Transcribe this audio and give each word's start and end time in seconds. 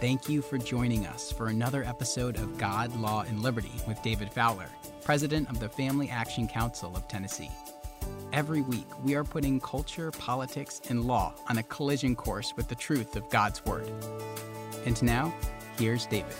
thank 0.00 0.28
you 0.28 0.40
for 0.40 0.58
joining 0.58 1.06
us 1.06 1.32
for 1.32 1.48
another 1.48 1.82
episode 1.82 2.36
of 2.36 2.56
God, 2.56 2.94
Law, 3.00 3.22
and 3.22 3.42
Liberty 3.42 3.72
with 3.88 4.00
David 4.00 4.32
Fowler, 4.32 4.68
President 5.02 5.50
of 5.50 5.58
the 5.58 5.68
Family 5.68 6.08
Action 6.08 6.46
Council 6.46 6.96
of 6.96 7.08
Tennessee. 7.08 7.50
Every 8.32 8.60
week, 8.60 8.86
we 9.02 9.16
are 9.16 9.24
putting 9.24 9.58
culture, 9.58 10.12
politics, 10.12 10.80
and 10.88 11.04
law 11.04 11.34
on 11.48 11.58
a 11.58 11.64
collision 11.64 12.14
course 12.14 12.54
with 12.56 12.68
the 12.68 12.76
truth 12.76 13.16
of 13.16 13.28
God's 13.28 13.64
Word. 13.64 13.90
And 14.86 15.02
now, 15.02 15.34
here's 15.76 16.06
David. 16.06 16.32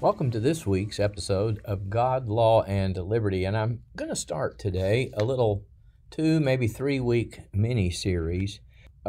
Welcome 0.00 0.30
to 0.30 0.40
this 0.40 0.66
week's 0.66 0.98
episode 0.98 1.60
of 1.66 1.90
God, 1.90 2.28
Law, 2.28 2.62
and 2.62 2.96
Liberty. 2.96 3.44
And 3.44 3.58
I'm 3.58 3.80
going 3.94 4.08
to 4.08 4.16
start 4.16 4.58
today 4.58 5.10
a 5.12 5.22
little 5.22 5.66
two, 6.10 6.40
maybe 6.40 6.66
three 6.66 6.98
week 6.98 7.40
mini 7.52 7.90
series 7.90 8.58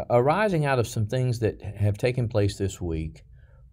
arising 0.10 0.66
out 0.66 0.80
of 0.80 0.88
some 0.88 1.08
things 1.08 1.40
that 1.40 1.62
have 1.62 1.98
taken 1.98 2.28
place 2.28 2.58
this 2.58 2.80
week 2.80 3.24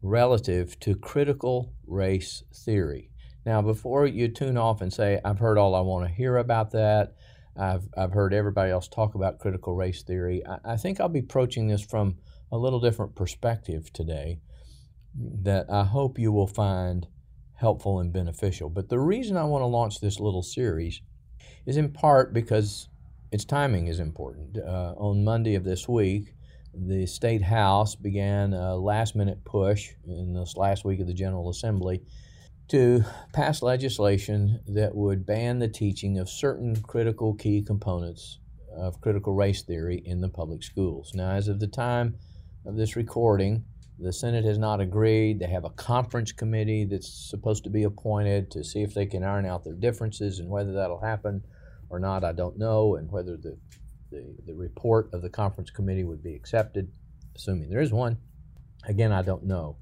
relative 0.02 0.78
to 0.80 0.94
critical 0.94 1.72
race 1.86 2.42
theory. 2.54 3.10
Now, 3.46 3.62
before 3.62 4.06
you 4.06 4.28
tune 4.28 4.58
off 4.58 4.80
and 4.80 4.92
say, 4.92 5.20
I've 5.24 5.38
heard 5.38 5.58
all 5.58 5.74
I 5.74 5.80
want 5.80 6.06
to 6.06 6.12
hear 6.12 6.36
about 6.36 6.72
that, 6.72 7.14
I've, 7.56 7.88
I've 7.96 8.12
heard 8.12 8.34
everybody 8.34 8.70
else 8.70 8.88
talk 8.88 9.14
about 9.14 9.38
critical 9.38 9.74
race 9.74 10.02
theory, 10.02 10.42
I, 10.46 10.72
I 10.72 10.76
think 10.76 11.00
I'll 11.00 11.08
be 11.08 11.20
approaching 11.20 11.66
this 11.66 11.82
from 11.82 12.18
a 12.52 12.58
little 12.58 12.80
different 12.80 13.16
perspective 13.16 13.92
today 13.92 14.40
that 15.42 15.66
I 15.70 15.84
hope 15.84 16.18
you 16.18 16.30
will 16.30 16.46
find 16.46 17.06
helpful 17.54 17.98
and 17.98 18.12
beneficial. 18.12 18.70
But 18.70 18.88
the 18.88 19.00
reason 19.00 19.36
I 19.36 19.44
want 19.44 19.62
to 19.62 19.66
launch 19.66 20.00
this 20.00 20.20
little 20.20 20.42
series 20.42 21.00
is 21.66 21.76
in 21.76 21.92
part 21.92 22.32
because 22.32 22.88
its 23.30 23.44
timing 23.44 23.86
is 23.86 24.00
important. 24.00 24.58
Uh, 24.58 24.94
on 24.96 25.24
Monday 25.24 25.54
of 25.54 25.64
this 25.64 25.88
week, 25.88 26.34
the 26.74 27.06
State 27.06 27.42
House 27.42 27.94
began 27.94 28.52
a 28.52 28.76
last 28.76 29.16
minute 29.16 29.44
push 29.44 29.90
in 30.06 30.34
this 30.34 30.56
last 30.56 30.84
week 30.84 31.00
of 31.00 31.06
the 31.06 31.14
General 31.14 31.50
Assembly 31.50 32.02
to 32.68 33.02
pass 33.32 33.62
legislation 33.62 34.60
that 34.66 34.94
would 34.94 35.26
ban 35.26 35.58
the 35.58 35.68
teaching 35.68 36.18
of 36.18 36.28
certain 36.28 36.76
critical 36.82 37.34
key 37.34 37.62
components 37.62 38.38
of 38.76 39.00
critical 39.00 39.34
race 39.34 39.62
theory 39.62 40.02
in 40.04 40.20
the 40.20 40.28
public 40.28 40.62
schools. 40.62 41.12
Now, 41.14 41.30
as 41.30 41.48
of 41.48 41.60
the 41.60 41.66
time 41.66 42.16
of 42.66 42.76
this 42.76 42.94
recording, 42.94 43.64
the 43.98 44.12
Senate 44.12 44.44
has 44.44 44.58
not 44.58 44.80
agreed. 44.80 45.40
They 45.40 45.48
have 45.48 45.64
a 45.64 45.70
conference 45.70 46.30
committee 46.30 46.84
that's 46.84 47.08
supposed 47.30 47.64
to 47.64 47.70
be 47.70 47.82
appointed 47.82 48.50
to 48.52 48.62
see 48.62 48.82
if 48.82 48.94
they 48.94 49.06
can 49.06 49.24
iron 49.24 49.46
out 49.46 49.64
their 49.64 49.74
differences 49.74 50.38
and 50.38 50.48
whether 50.48 50.72
that'll 50.72 51.00
happen 51.00 51.42
or 51.90 51.98
not, 51.98 52.24
I 52.24 52.32
don't 52.32 52.58
know, 52.58 52.96
and 52.96 53.10
whether 53.10 53.36
the, 53.36 53.58
the, 54.10 54.36
the 54.46 54.54
report 54.54 55.10
of 55.12 55.22
the 55.22 55.30
conference 55.30 55.70
committee 55.70 56.04
would 56.04 56.22
be 56.22 56.34
accepted, 56.34 56.90
assuming 57.36 57.70
there 57.70 57.80
is 57.80 57.92
one. 57.92 58.18
Again, 58.86 59.12
I 59.12 59.22
don't 59.22 59.44
know. 59.44 59.76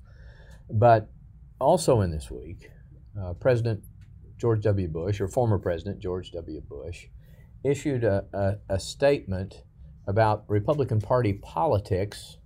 But 0.71 1.11
also 1.61 2.01
in 2.01 2.11
this 2.11 2.31
week, 2.31 2.71
uh, 3.21 3.35
President 3.35 3.83
George 4.39 4.63
W. 4.63 4.89
Bush, 4.89 5.21
or 5.21 5.29
former 5.29 5.59
President 5.59 6.01
George 6.01 6.31
W. 6.33 6.61
Bush, 6.61 7.07
issued 7.65 8.05
a, 8.05 8.25
a, 8.33 8.75
a 8.75 8.79
statement 8.79 9.63
about 10.07 10.45
Republican 10.49 11.01
Party 11.01 11.33
politics 11.33 12.37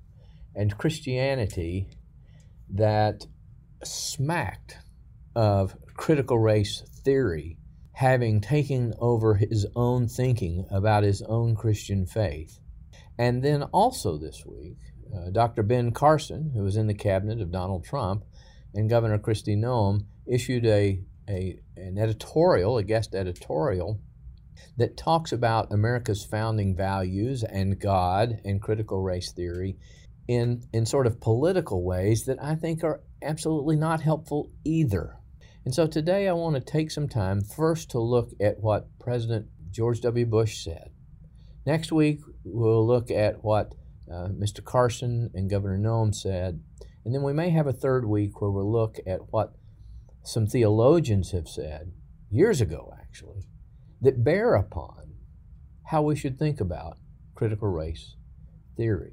and 0.55 0.77
Christianity 0.79 1.89
that 2.71 3.27
smacked 3.85 4.79
of 5.35 5.77
critical 5.95 6.39
race 6.39 6.83
theory 7.05 7.57
having 8.01 8.41
taken 8.41 8.95
over 8.99 9.35
his 9.35 9.67
own 9.77 10.09
thinking 10.09 10.65
about 10.71 11.03
his 11.03 11.21
own 11.21 11.55
Christian 11.55 12.07
faith. 12.07 12.59
And 13.19 13.43
then 13.43 13.65
also 13.65 14.17
this 14.17 14.43
week, 14.47 14.79
uh, 15.15 15.29
Dr. 15.29 15.63
Ben 15.63 15.91
Carson, 15.91 16.51
who 16.55 16.63
was 16.63 16.77
in 16.77 16.87
the 16.87 16.95
cabinet 16.95 17.43
of 17.43 17.53
Donald 17.53 17.85
Trump, 17.85 18.25
and 18.73 18.89
Governor 18.89 19.19
Kristi 19.19 19.55
Noem 19.55 20.07
issued 20.27 20.65
a, 20.65 20.99
a, 21.29 21.59
an 21.77 21.99
editorial, 21.99 22.79
a 22.79 22.83
guest 22.83 23.15
editorial, 23.15 24.01
that 24.79 24.97
talks 24.97 25.31
about 25.31 25.71
America's 25.71 26.25
founding 26.25 26.75
values 26.75 27.45
and 27.45 27.79
God 27.79 28.41
and 28.47 28.63
critical 28.63 29.03
race 29.03 29.31
theory 29.31 29.77
in, 30.27 30.63
in 30.73 30.87
sort 30.87 31.07
of 31.07 31.21
political 31.21 31.85
ways 31.85 32.25
that 32.25 32.43
I 32.43 32.55
think 32.55 32.83
are 32.83 33.03
absolutely 33.23 33.77
not 33.77 34.01
helpful 34.01 34.51
either. 34.65 35.20
And 35.65 35.75
so 35.75 35.87
today 35.87 36.27
I 36.27 36.33
want 36.33 36.55
to 36.55 36.61
take 36.61 36.91
some 36.91 37.09
time 37.09 37.43
first 37.43 37.91
to 37.91 38.01
look 38.01 38.31
at 38.41 38.61
what 38.61 38.99
President 38.99 39.47
George 39.71 40.01
W. 40.01 40.25
Bush 40.25 40.65
said. 40.65 40.91
Next 41.67 41.93
week, 41.93 42.21
we'll 42.45 42.87
look 42.87 43.11
at 43.11 43.45
what 43.45 43.75
uh, 44.11 44.29
Mr. 44.29 44.65
Carson 44.65 45.31
and 45.35 45.51
Governor 45.51 45.79
Noem 45.79 46.15
said. 46.15 46.63
And 47.05 47.15
then 47.15 47.23
we 47.23 47.35
may 47.35 47.51
have 47.51 47.67
a 47.67 47.75
third 47.75 48.07
week 48.07 48.41
where 48.41 48.51
we'll 48.51 48.73
look 48.73 48.97
at 49.07 49.33
what 49.33 49.55
some 50.23 50.47
theologians 50.47 51.33
have 51.33 51.49
said, 51.49 51.93
years 52.31 52.61
ago 52.61 52.95
actually, 52.99 53.45
that 54.01 54.25
bear 54.25 54.55
upon 54.55 55.15
how 55.87 56.03
we 56.03 56.17
should 56.17 56.39
think 56.39 56.61
about 56.61 56.97
critical 57.35 57.69
race 57.69 58.17
theory. 58.77 59.13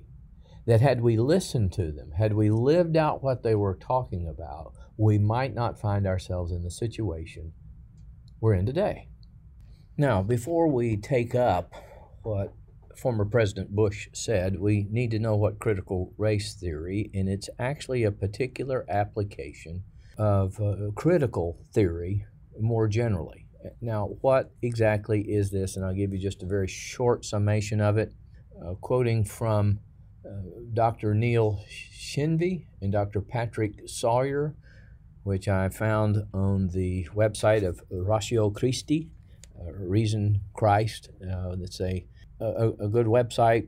That 0.65 0.81
had 0.81 1.01
we 1.01 1.17
listened 1.17 1.71
to 1.73 1.91
them, 1.91 2.11
had 2.17 2.33
we 2.33 2.49
lived 2.49 2.97
out 2.97 3.23
what 3.23 3.43
they 3.43 3.55
were 3.55 3.75
talking 3.75 4.27
about, 4.27 4.73
we 4.97 5.17
might 5.17 5.53
not 5.53 5.79
find 5.79 6.07
ourselves 6.07 6.51
in 6.51 6.63
the 6.63 6.71
situation 6.71 7.53
we're 8.41 8.55
in 8.55 8.65
today. 8.65 9.07
Now, 9.97 10.21
before 10.21 10.67
we 10.67 10.97
take 10.97 11.33
up 11.33 11.73
what 12.23 12.53
former 12.95 13.25
President 13.25 13.75
Bush 13.75 14.09
said, 14.13 14.59
we 14.59 14.87
need 14.89 15.11
to 15.11 15.19
know 15.19 15.35
what 15.35 15.59
critical 15.59 16.13
race 16.17 16.53
theory, 16.53 17.09
and 17.13 17.29
it's 17.29 17.49
actually 17.59 18.03
a 18.03 18.11
particular 18.11 18.85
application 18.89 19.83
of 20.17 20.59
uh, 20.59 20.91
critical 20.95 21.59
theory 21.73 22.25
more 22.59 22.87
generally. 22.87 23.45
Now, 23.81 24.17
what 24.21 24.51
exactly 24.61 25.21
is 25.21 25.51
this? 25.51 25.75
And 25.75 25.85
I'll 25.85 25.93
give 25.93 26.13
you 26.13 26.19
just 26.19 26.43
a 26.43 26.47
very 26.47 26.67
short 26.67 27.25
summation 27.25 27.81
of 27.81 27.97
it, 27.97 28.13
uh, 28.63 28.73
quoting 28.75 29.23
from 29.23 29.79
uh, 30.25 30.29
Dr. 30.73 31.13
Neil 31.13 31.63
Shenvi 31.69 32.65
and 32.81 32.91
Dr. 32.91 33.21
Patrick 33.21 33.87
Sawyer 33.87 34.55
which 35.27 35.49
I 35.49 35.67
found 35.67 36.23
on 36.33 36.69
the 36.69 37.05
website 37.13 37.67
of 37.67 37.81
Ratio 37.91 38.49
Christi, 38.49 39.09
uh, 39.59 39.73
Reason 39.73 40.39
Christ. 40.53 41.09
Uh, 41.21 41.57
that's 41.57 41.81
a, 41.81 42.05
a, 42.39 42.69
a, 42.69 42.87
good 42.87 43.07
website 43.07 43.67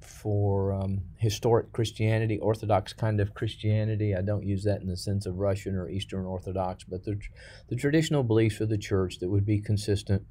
for 0.00 0.72
um, 0.72 1.02
historic 1.16 1.72
Christianity, 1.72 2.40
Orthodox 2.40 2.92
kind 2.92 3.20
of 3.20 3.34
Christianity. 3.34 4.16
I 4.16 4.22
don't 4.22 4.44
use 4.44 4.64
that 4.64 4.80
in 4.80 4.88
the 4.88 4.96
sense 4.96 5.26
of 5.26 5.36
Russian 5.36 5.76
or 5.76 5.88
Eastern 5.88 6.24
Orthodox, 6.24 6.82
but 6.82 7.04
the, 7.04 7.20
the 7.68 7.76
traditional 7.76 8.24
beliefs 8.24 8.60
of 8.60 8.68
the 8.68 8.76
church 8.76 9.20
that 9.20 9.30
would 9.30 9.46
be 9.46 9.60
consistent 9.60 10.26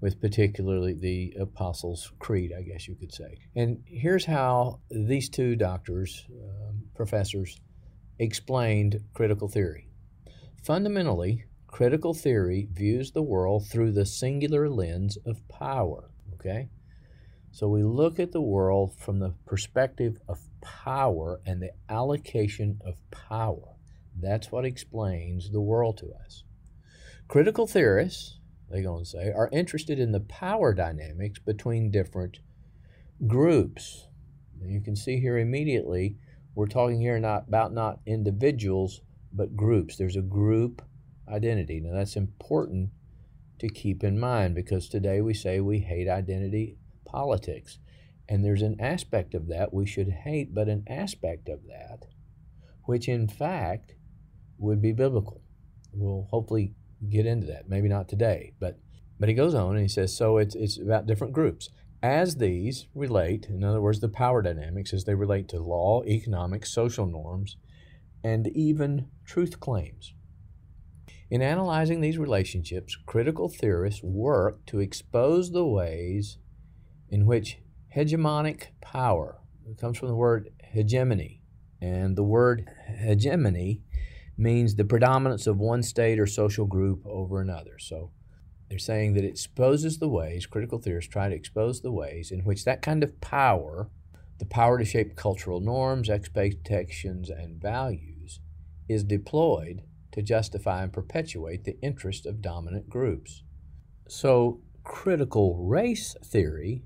with 0.00 0.20
particularly 0.20 0.94
the 0.94 1.36
Apostles' 1.38 2.10
Creed, 2.18 2.52
I 2.52 2.62
guess 2.62 2.88
you 2.88 2.96
could 2.96 3.14
say. 3.14 3.38
And 3.54 3.84
here's 3.86 4.24
how 4.24 4.80
these 4.90 5.28
two 5.28 5.54
doctors, 5.54 6.26
um, 6.32 6.82
professors, 6.96 7.60
explained 8.18 8.98
critical 9.14 9.46
theory. 9.46 9.86
Fundamentally, 10.66 11.44
critical 11.68 12.12
theory 12.12 12.66
views 12.72 13.12
the 13.12 13.22
world 13.22 13.68
through 13.68 13.92
the 13.92 14.04
singular 14.04 14.68
lens 14.68 15.16
of 15.24 15.46
power. 15.46 16.10
Okay? 16.34 16.70
So 17.52 17.68
we 17.68 17.84
look 17.84 18.18
at 18.18 18.32
the 18.32 18.40
world 18.40 18.92
from 18.98 19.20
the 19.20 19.34
perspective 19.46 20.18
of 20.28 20.40
power 20.60 21.40
and 21.46 21.62
the 21.62 21.70
allocation 21.88 22.80
of 22.84 22.96
power. 23.12 23.76
That's 24.20 24.50
what 24.50 24.64
explains 24.64 25.52
the 25.52 25.60
world 25.60 25.98
to 25.98 26.12
us. 26.24 26.42
Critical 27.28 27.68
theorists, 27.68 28.40
they 28.68 28.82
go 28.82 28.96
and 28.96 29.06
say, 29.06 29.30
are 29.30 29.48
interested 29.52 30.00
in 30.00 30.10
the 30.10 30.18
power 30.18 30.74
dynamics 30.74 31.38
between 31.38 31.92
different 31.92 32.40
groups. 33.28 34.08
you 34.60 34.80
can 34.80 34.96
see 34.96 35.20
here 35.20 35.38
immediately, 35.38 36.16
we're 36.56 36.66
talking 36.66 37.00
here 37.00 37.20
not 37.20 37.46
about 37.46 37.72
not 37.72 38.00
individuals, 38.04 39.02
but 39.36 39.56
groups. 39.56 39.96
There's 39.96 40.16
a 40.16 40.22
group 40.22 40.82
identity. 41.28 41.80
Now, 41.80 41.94
that's 41.94 42.16
important 42.16 42.90
to 43.58 43.68
keep 43.68 44.02
in 44.02 44.18
mind 44.18 44.54
because 44.54 44.88
today 44.88 45.20
we 45.20 45.34
say 45.34 45.60
we 45.60 45.80
hate 45.80 46.08
identity 46.08 46.78
politics. 47.04 47.78
And 48.28 48.44
there's 48.44 48.62
an 48.62 48.80
aspect 48.80 49.34
of 49.34 49.46
that 49.48 49.72
we 49.72 49.86
should 49.86 50.08
hate, 50.08 50.54
but 50.54 50.68
an 50.68 50.84
aspect 50.88 51.48
of 51.48 51.60
that 51.68 52.06
which 52.86 53.08
in 53.08 53.28
fact 53.28 53.94
would 54.58 54.80
be 54.80 54.92
biblical. 54.92 55.42
We'll 55.92 56.28
hopefully 56.30 56.72
get 57.10 57.26
into 57.26 57.46
that. 57.48 57.68
Maybe 57.68 57.88
not 57.88 58.08
today, 58.08 58.54
but 58.58 58.78
but 59.18 59.28
he 59.28 59.34
goes 59.34 59.54
on 59.54 59.72
and 59.72 59.82
he 59.82 59.88
says, 59.88 60.16
so 60.16 60.38
it's 60.38 60.54
it's 60.54 60.78
about 60.78 61.06
different 61.06 61.32
groups. 61.32 61.68
As 62.02 62.36
these 62.36 62.86
relate, 62.94 63.46
in 63.48 63.64
other 63.64 63.80
words, 63.80 64.00
the 64.00 64.08
power 64.08 64.42
dynamics 64.42 64.92
as 64.92 65.04
they 65.04 65.14
relate 65.14 65.48
to 65.48 65.58
law, 65.58 66.02
economics, 66.04 66.72
social 66.72 67.06
norms, 67.06 67.56
and 68.26 68.48
even 68.48 69.06
truth 69.24 69.60
claims. 69.60 70.12
In 71.30 71.42
analyzing 71.42 72.00
these 72.00 72.18
relationships, 72.18 72.96
critical 73.06 73.48
theorists 73.48 74.02
work 74.02 74.66
to 74.66 74.80
expose 74.80 75.52
the 75.52 75.64
ways 75.64 76.38
in 77.08 77.24
which 77.24 77.58
hegemonic 77.94 78.68
power, 78.80 79.38
comes 79.80 79.98
from 79.98 80.08
the 80.08 80.16
word 80.16 80.50
hegemony. 80.72 81.40
And 81.80 82.16
the 82.16 82.24
word 82.24 82.68
hegemony 82.98 83.82
means 84.36 84.74
the 84.74 84.84
predominance 84.84 85.46
of 85.46 85.58
one 85.58 85.84
state 85.84 86.18
or 86.18 86.26
social 86.26 86.66
group 86.66 87.06
over 87.06 87.40
another. 87.40 87.78
So 87.78 88.10
they're 88.68 88.78
saying 88.80 89.14
that 89.14 89.24
it 89.24 89.28
exposes 89.28 89.98
the 89.98 90.08
ways, 90.08 90.46
critical 90.46 90.80
theorists 90.80 91.12
try 91.12 91.28
to 91.28 91.34
expose 91.34 91.80
the 91.80 91.92
ways 91.92 92.32
in 92.32 92.40
which 92.40 92.64
that 92.64 92.82
kind 92.82 93.04
of 93.04 93.20
power, 93.20 93.88
the 94.38 94.46
power 94.46 94.78
to 94.78 94.84
shape 94.84 95.14
cultural 95.14 95.60
norms, 95.60 96.10
expectations, 96.10 97.30
and 97.30 97.62
values, 97.62 98.15
is 98.88 99.04
deployed 99.04 99.82
to 100.12 100.22
justify 100.22 100.82
and 100.82 100.92
perpetuate 100.92 101.64
the 101.64 101.78
interest 101.80 102.26
of 102.26 102.40
dominant 102.40 102.88
groups. 102.88 103.42
So, 104.08 104.60
critical 104.84 105.56
race 105.56 106.14
theory 106.24 106.84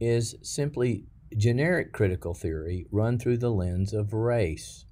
is 0.00 0.34
simply 0.42 1.06
generic 1.36 1.92
critical 1.92 2.34
theory 2.34 2.86
run 2.90 3.18
through 3.18 3.38
the 3.38 3.50
lens 3.50 3.92
of 3.92 4.12
race, 4.12 4.84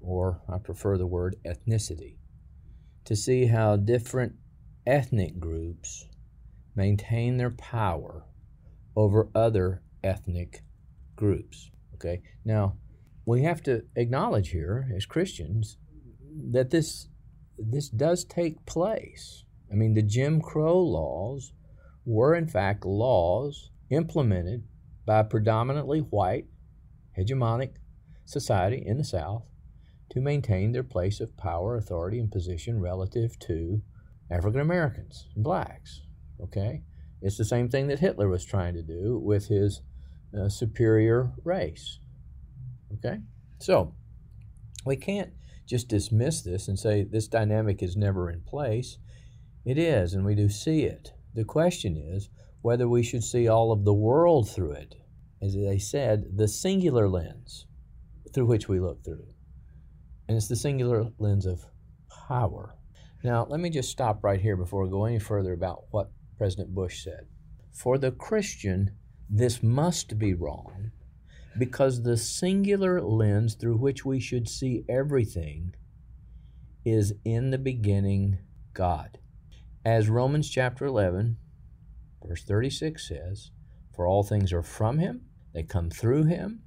or 0.00 0.40
I 0.48 0.58
prefer 0.58 0.96
the 0.96 1.06
word 1.06 1.36
ethnicity, 1.44 2.16
to 3.04 3.14
see 3.14 3.46
how 3.46 3.76
different 3.76 4.34
ethnic 4.86 5.38
groups 5.38 6.06
maintain 6.74 7.36
their 7.36 7.50
power 7.50 8.24
over 8.94 9.28
other 9.34 9.82
ethnic 10.02 10.62
groups. 11.16 11.70
Okay, 11.94 12.22
now 12.44 12.76
we 13.26 13.42
have 13.42 13.62
to 13.64 13.82
acknowledge 13.96 14.50
here 14.50 14.88
as 14.96 15.04
Christians 15.04 15.76
that 16.52 16.70
this 16.70 17.08
this 17.58 17.88
does 17.88 18.24
take 18.24 18.64
place. 18.66 19.44
I 19.70 19.74
mean, 19.74 19.94
the 19.94 20.02
Jim 20.02 20.40
Crow 20.40 20.78
laws 20.78 21.52
were 22.04 22.34
in 22.34 22.46
fact 22.46 22.86
laws 22.86 23.70
implemented 23.90 24.64
by 25.04 25.20
a 25.20 25.24
predominantly 25.24 26.00
white 26.00 26.46
hegemonic 27.18 27.76
society 28.24 28.82
in 28.84 28.98
the 28.98 29.04
South 29.04 29.44
to 30.10 30.20
maintain 30.20 30.72
their 30.72 30.84
place 30.84 31.20
of 31.20 31.36
power, 31.36 31.76
authority, 31.76 32.18
and 32.18 32.30
position 32.30 32.80
relative 32.80 33.38
to 33.40 33.82
African 34.30 34.60
Americans 34.60 35.26
and 35.34 35.42
blacks. 35.42 36.02
Okay? 36.40 36.82
It's 37.22 37.38
the 37.38 37.44
same 37.44 37.68
thing 37.68 37.88
that 37.88 38.00
Hitler 38.00 38.28
was 38.28 38.44
trying 38.44 38.74
to 38.74 38.82
do 38.82 39.18
with 39.18 39.48
his 39.48 39.80
uh, 40.38 40.48
superior 40.48 41.32
race. 41.42 41.98
Okay? 42.94 43.18
So, 43.58 43.94
we 44.84 44.96
can't 44.96 45.32
just 45.66 45.88
dismiss 45.88 46.42
this 46.42 46.68
and 46.68 46.78
say 46.78 47.04
this 47.04 47.28
dynamic 47.28 47.82
is 47.82 47.96
never 47.96 48.30
in 48.30 48.40
place. 48.42 48.98
It 49.64 49.78
is, 49.78 50.14
and 50.14 50.24
we 50.24 50.34
do 50.34 50.48
see 50.48 50.84
it. 50.84 51.12
The 51.34 51.44
question 51.44 51.96
is 51.96 52.30
whether 52.62 52.88
we 52.88 53.02
should 53.02 53.24
see 53.24 53.48
all 53.48 53.72
of 53.72 53.84
the 53.84 53.94
world 53.94 54.48
through 54.48 54.72
it. 54.72 54.94
As 55.42 55.54
they 55.54 55.78
said, 55.78 56.36
the 56.36 56.48
singular 56.48 57.08
lens 57.08 57.66
through 58.32 58.46
which 58.46 58.68
we 58.68 58.80
look 58.80 59.04
through. 59.04 59.26
And 60.28 60.36
it's 60.36 60.48
the 60.48 60.56
singular 60.56 61.08
lens 61.18 61.46
of 61.46 61.64
power. 62.28 62.76
Now, 63.22 63.46
let 63.48 63.60
me 63.60 63.70
just 63.70 63.90
stop 63.90 64.22
right 64.22 64.40
here 64.40 64.56
before 64.56 64.84
we 64.84 64.90
go 64.90 65.04
any 65.04 65.18
further 65.18 65.52
about 65.52 65.84
what 65.90 66.10
President 66.38 66.74
Bush 66.74 67.02
said. 67.02 67.26
For 67.72 67.98
the 67.98 68.12
Christian, 68.12 68.92
this 69.28 69.62
must 69.62 70.18
be 70.18 70.34
wrong 70.34 70.92
because 71.58 72.02
the 72.02 72.16
singular 72.16 73.00
lens 73.00 73.54
through 73.54 73.76
which 73.76 74.04
we 74.04 74.20
should 74.20 74.48
see 74.48 74.84
everything 74.88 75.74
is 76.84 77.14
in 77.24 77.50
the 77.50 77.58
beginning 77.58 78.38
God. 78.74 79.18
As 79.84 80.08
Romans 80.08 80.50
chapter 80.50 80.84
11, 80.86 81.36
verse 82.24 82.44
36 82.44 83.08
says, 83.08 83.50
For 83.94 84.06
all 84.06 84.22
things 84.22 84.52
are 84.52 84.62
from 84.62 84.98
him, 84.98 85.22
they 85.54 85.62
come 85.62 85.90
through 85.90 86.24
him, 86.24 86.62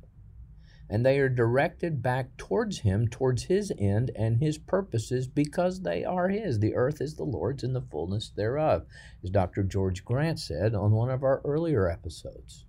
and 0.90 1.06
they 1.06 1.20
are 1.20 1.30
directed 1.30 2.02
back 2.02 2.36
towards 2.38 2.80
him, 2.80 3.08
towards 3.08 3.44
his 3.44 3.72
end 3.78 4.10
and 4.16 4.38
his 4.38 4.58
purposes, 4.58 5.28
because 5.28 5.82
they 5.82 6.04
are 6.04 6.30
his. 6.30 6.60
The 6.60 6.76
earth 6.76 7.00
is 7.00 7.16
the 7.16 7.24
Lord's 7.24 7.64
and 7.64 7.76
the 7.76 7.82
fullness 7.82 8.30
thereof, 8.30 8.88
as 9.24 9.30
Dr. 9.30 9.64
George 9.64 10.04
Grant 10.04 10.40
said 10.40 10.74
on 10.74 10.92
one 10.92 11.12
of 11.12 11.24
our 11.24 11.42
earlier 11.46 11.88
episodes. 11.88 12.66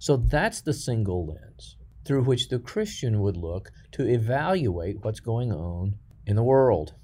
So 0.00 0.16
that's 0.16 0.62
the 0.62 0.72
single 0.72 1.26
lens 1.26 1.76
through 2.06 2.22
which 2.22 2.48
the 2.48 2.58
Christian 2.58 3.20
would 3.20 3.36
look 3.36 3.70
to 3.92 4.08
evaluate 4.08 5.04
what's 5.04 5.20
going 5.20 5.52
on 5.52 5.96
in 6.26 6.36
the 6.36 6.42
world, 6.42 6.94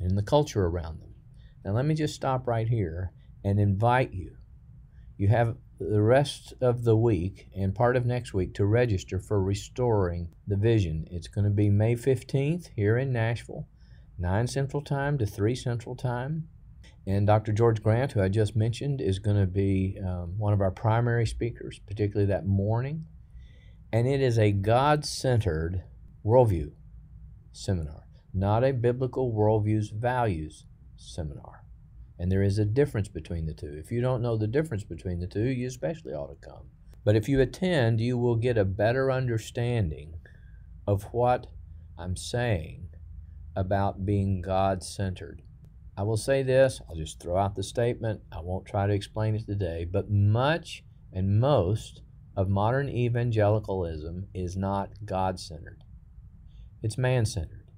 in 0.00 0.16
the 0.16 0.24
culture 0.24 0.66
around 0.66 1.00
them. 1.00 1.14
Now, 1.64 1.70
let 1.70 1.86
me 1.86 1.94
just 1.94 2.16
stop 2.16 2.48
right 2.48 2.66
here 2.66 3.12
and 3.44 3.60
invite 3.60 4.12
you. 4.12 4.38
You 5.16 5.28
have 5.28 5.56
the 5.78 6.02
rest 6.02 6.52
of 6.60 6.82
the 6.82 6.96
week 6.96 7.46
and 7.54 7.76
part 7.76 7.94
of 7.94 8.06
next 8.06 8.34
week 8.34 8.54
to 8.54 8.66
register 8.66 9.20
for 9.20 9.40
Restoring 9.40 10.34
the 10.44 10.56
Vision. 10.56 11.06
It's 11.12 11.28
going 11.28 11.44
to 11.44 11.50
be 11.50 11.70
May 11.70 11.94
15th 11.94 12.70
here 12.74 12.98
in 12.98 13.12
Nashville, 13.12 13.68
9 14.18 14.48
Central 14.48 14.82
Time 14.82 15.16
to 15.18 15.26
3 15.26 15.54
Central 15.54 15.94
Time. 15.94 16.48
And 17.06 17.26
Dr. 17.26 17.52
George 17.52 17.82
Grant, 17.82 18.12
who 18.12 18.22
I 18.22 18.28
just 18.28 18.54
mentioned, 18.54 19.00
is 19.00 19.18
going 19.18 19.36
to 19.36 19.46
be 19.46 19.98
um, 20.04 20.38
one 20.38 20.52
of 20.52 20.60
our 20.60 20.70
primary 20.70 21.26
speakers, 21.26 21.80
particularly 21.80 22.26
that 22.26 22.46
morning. 22.46 23.06
And 23.92 24.06
it 24.06 24.20
is 24.20 24.38
a 24.38 24.52
God 24.52 25.04
centered 25.04 25.82
worldview 26.24 26.72
seminar, 27.52 28.06
not 28.32 28.64
a 28.64 28.72
biblical 28.72 29.32
worldview's 29.32 29.90
values 29.90 30.66
seminar. 30.96 31.64
And 32.18 32.30
there 32.30 32.42
is 32.42 32.58
a 32.58 32.64
difference 32.64 33.08
between 33.08 33.46
the 33.46 33.54
two. 33.54 33.74
If 33.78 33.90
you 33.90 34.00
don't 34.00 34.22
know 34.22 34.36
the 34.36 34.46
difference 34.46 34.84
between 34.84 35.18
the 35.18 35.26
two, 35.26 35.48
you 35.48 35.66
especially 35.66 36.12
ought 36.12 36.28
to 36.28 36.48
come. 36.48 36.68
But 37.04 37.16
if 37.16 37.28
you 37.28 37.40
attend, 37.40 38.00
you 38.00 38.16
will 38.16 38.36
get 38.36 38.56
a 38.56 38.64
better 38.64 39.10
understanding 39.10 40.14
of 40.86 41.02
what 41.12 41.48
I'm 41.98 42.16
saying 42.16 42.88
about 43.56 44.06
being 44.06 44.40
God 44.40 44.84
centered. 44.84 45.42
I 45.96 46.02
will 46.02 46.16
say 46.16 46.42
this, 46.42 46.80
I'll 46.88 46.96
just 46.96 47.20
throw 47.20 47.36
out 47.36 47.54
the 47.54 47.62
statement. 47.62 48.22
I 48.32 48.40
won't 48.40 48.66
try 48.66 48.86
to 48.86 48.94
explain 48.94 49.34
it 49.34 49.46
today, 49.46 49.84
but 49.84 50.10
much 50.10 50.84
and 51.12 51.38
most 51.38 52.02
of 52.36 52.48
modern 52.48 52.88
evangelicalism 52.88 54.28
is 54.34 54.56
not 54.56 54.90
God 55.04 55.38
centered, 55.38 55.84
it's 56.82 56.98
man 56.98 57.26
centered. 57.26 57.70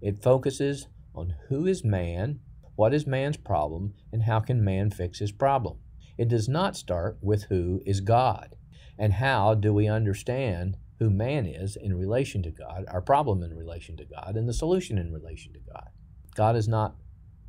It 0.00 0.22
focuses 0.22 0.88
on 1.14 1.36
who 1.48 1.66
is 1.66 1.84
man 1.84 2.40
what 2.76 2.92
is 2.92 3.06
man's 3.06 3.36
problem 3.36 3.94
and 4.12 4.24
how 4.24 4.40
can 4.40 4.64
man 4.64 4.90
fix 4.90 5.20
his 5.20 5.32
problem? 5.32 5.78
It 6.18 6.28
does 6.28 6.48
not 6.48 6.76
start 6.76 7.18
with 7.20 7.44
who 7.44 7.80
is 7.86 8.00
God 8.00 8.56
and 8.98 9.14
how 9.14 9.54
do 9.54 9.72
we 9.72 9.88
understand 9.88 10.76
who 10.98 11.10
man 11.10 11.46
is 11.46 11.76
in 11.76 11.96
relation 11.96 12.42
to 12.42 12.50
God, 12.50 12.84
our 12.88 13.00
problem 13.00 13.42
in 13.42 13.56
relation 13.56 13.96
to 13.96 14.04
God, 14.04 14.36
and 14.36 14.48
the 14.48 14.54
solution 14.54 14.98
in 14.98 15.12
relation 15.12 15.52
to 15.52 15.60
God. 15.60 15.88
God 16.34 16.56
is 16.56 16.68
not 16.68 16.96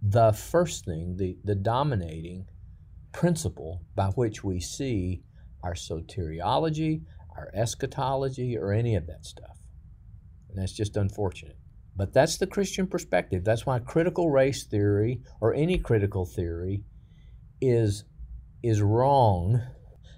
the 0.07 0.33
first 0.33 0.85
thing, 0.85 1.17
the, 1.17 1.37
the 1.43 1.55
dominating 1.55 2.45
principle 3.11 3.81
by 3.95 4.07
which 4.07 4.43
we 4.43 4.59
see 4.59 5.23
our 5.63 5.73
soteriology, 5.73 7.01
our 7.35 7.49
eschatology, 7.55 8.55
or 8.57 8.71
any 8.71 8.95
of 8.95 9.07
that 9.07 9.25
stuff. 9.25 9.57
And 10.49 10.59
that's 10.59 10.73
just 10.73 10.95
unfortunate. 10.95 11.57
But 11.95 12.13
that's 12.13 12.37
the 12.37 12.45
Christian 12.45 12.87
perspective. 12.87 13.43
That's 13.43 13.65
why 13.65 13.79
critical 13.79 14.29
race 14.29 14.65
theory 14.65 15.21
or 15.41 15.53
any 15.53 15.77
critical 15.77 16.25
theory 16.25 16.83
is 17.61 18.03
is 18.61 18.81
wrong 18.81 19.61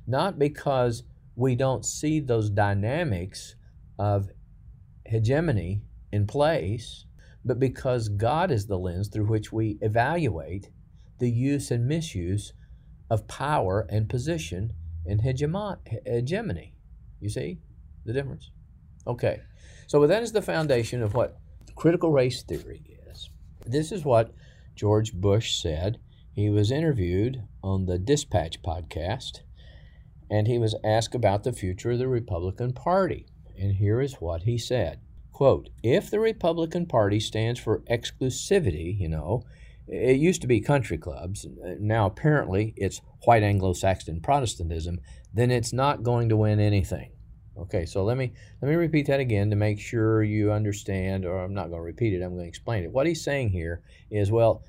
not 0.08 0.39
because 0.39 1.03
we 1.36 1.56
don't 1.56 1.86
see 1.86 2.20
those 2.20 2.50
dynamics 2.50 3.56
of 4.00 4.29
hegemony 5.06 5.82
in 6.12 6.25
place, 6.25 7.06
but 7.48 7.60
because 7.60 8.10
God 8.10 8.51
is 8.51 8.68
the 8.68 8.77
lens 8.77 9.08
through 9.08 9.25
which 9.25 9.51
we 9.51 9.77
evaluate 9.82 10.70
the 11.20 11.30
use 11.30 11.72
and 11.72 11.88
misuse 11.88 12.54
of 13.10 13.27
power 13.27 13.88
and 13.89 14.10
position 14.10 14.74
and 15.06 15.22
hegemon- 15.22 15.80
hegemony. 16.06 16.75
You 17.20 17.30
see 17.30 17.60
the 18.06 18.13
difference? 18.13 18.51
Okay. 19.08 19.42
So 19.88 20.06
that 20.06 20.22
is 20.22 20.34
the 20.34 20.42
foundation 20.42 21.01
of 21.01 21.13
what 21.13 21.38
critical 21.75 22.12
race 22.12 22.44
theory 22.44 22.84
is. 23.10 23.30
This 23.66 23.92
is 23.92 24.04
what 24.04 24.34
George 24.75 25.13
Bush 25.13 25.56
said. 25.56 26.00
He 26.34 26.50
was 26.50 26.72
interviewed 26.72 27.44
on 27.63 27.86
the 27.86 27.98
Dispatch 27.98 28.62
podcast 28.62 29.39
and 30.30 30.48
he 30.48 30.60
was 30.60 30.75
asked 30.84 31.16
about 31.16 31.44
the 31.44 31.54
future 31.54 31.92
of 31.92 32.00
the 32.00 32.08
Republican 32.08 32.74
Party. 32.74 33.25
And 33.58 33.75
here 33.75 34.01
is 34.01 34.16
what 34.16 34.44
he 34.44 34.58
said 34.58 35.00
quote, 35.38 35.70
If 35.84 36.10
the 36.10 36.20
Republican 36.20 36.88
Party 36.88 37.20
stands 37.20 37.60
for 37.60 37.82
exclusivity, 37.82 39.00
you 39.00 39.08
know, 39.08 39.44
it 39.88 40.17
used 40.17 40.41
to 40.41 40.48
be 40.48 40.60
country 40.60 40.98
clubs. 40.98 41.46
Uh, 41.46 41.75
now 41.79 42.08
apparently 42.08 42.74
it's 42.75 43.01
white 43.24 43.44
Anglo 43.44 43.74
Saxon 43.74 44.20
Protestantism. 44.20 45.00
Then 45.32 45.51
it's 45.51 45.72
not 45.72 46.01
going 46.01 46.29
to 46.29 46.36
win 46.36 46.60
anything. 46.60 47.12
Okay, 47.56 47.86
so 47.86 48.03
let 48.03 48.17
me 48.17 48.34
let 48.63 48.70
me 48.70 48.74
repeat 48.74 49.06
that 49.06 49.20
again 49.20 49.51
to 49.51 49.56
make 49.56 49.79
sure 49.79 50.24
you 50.24 50.51
understand, 50.51 51.24
or 51.24 51.44
I'm 51.44 51.53
not 51.53 51.70
going 51.70 51.82
to 51.82 51.86
repeat 51.86 52.15
it. 52.15 52.24
I'm 52.24 52.32
going 52.32 52.46
to 52.46 52.50
explain 52.50 52.84
it. 52.84 52.91
What 52.91 53.06
he's 53.06 53.24
saying 53.24 53.50
here 53.50 53.84
is, 54.10 54.32
well, 54.32 54.63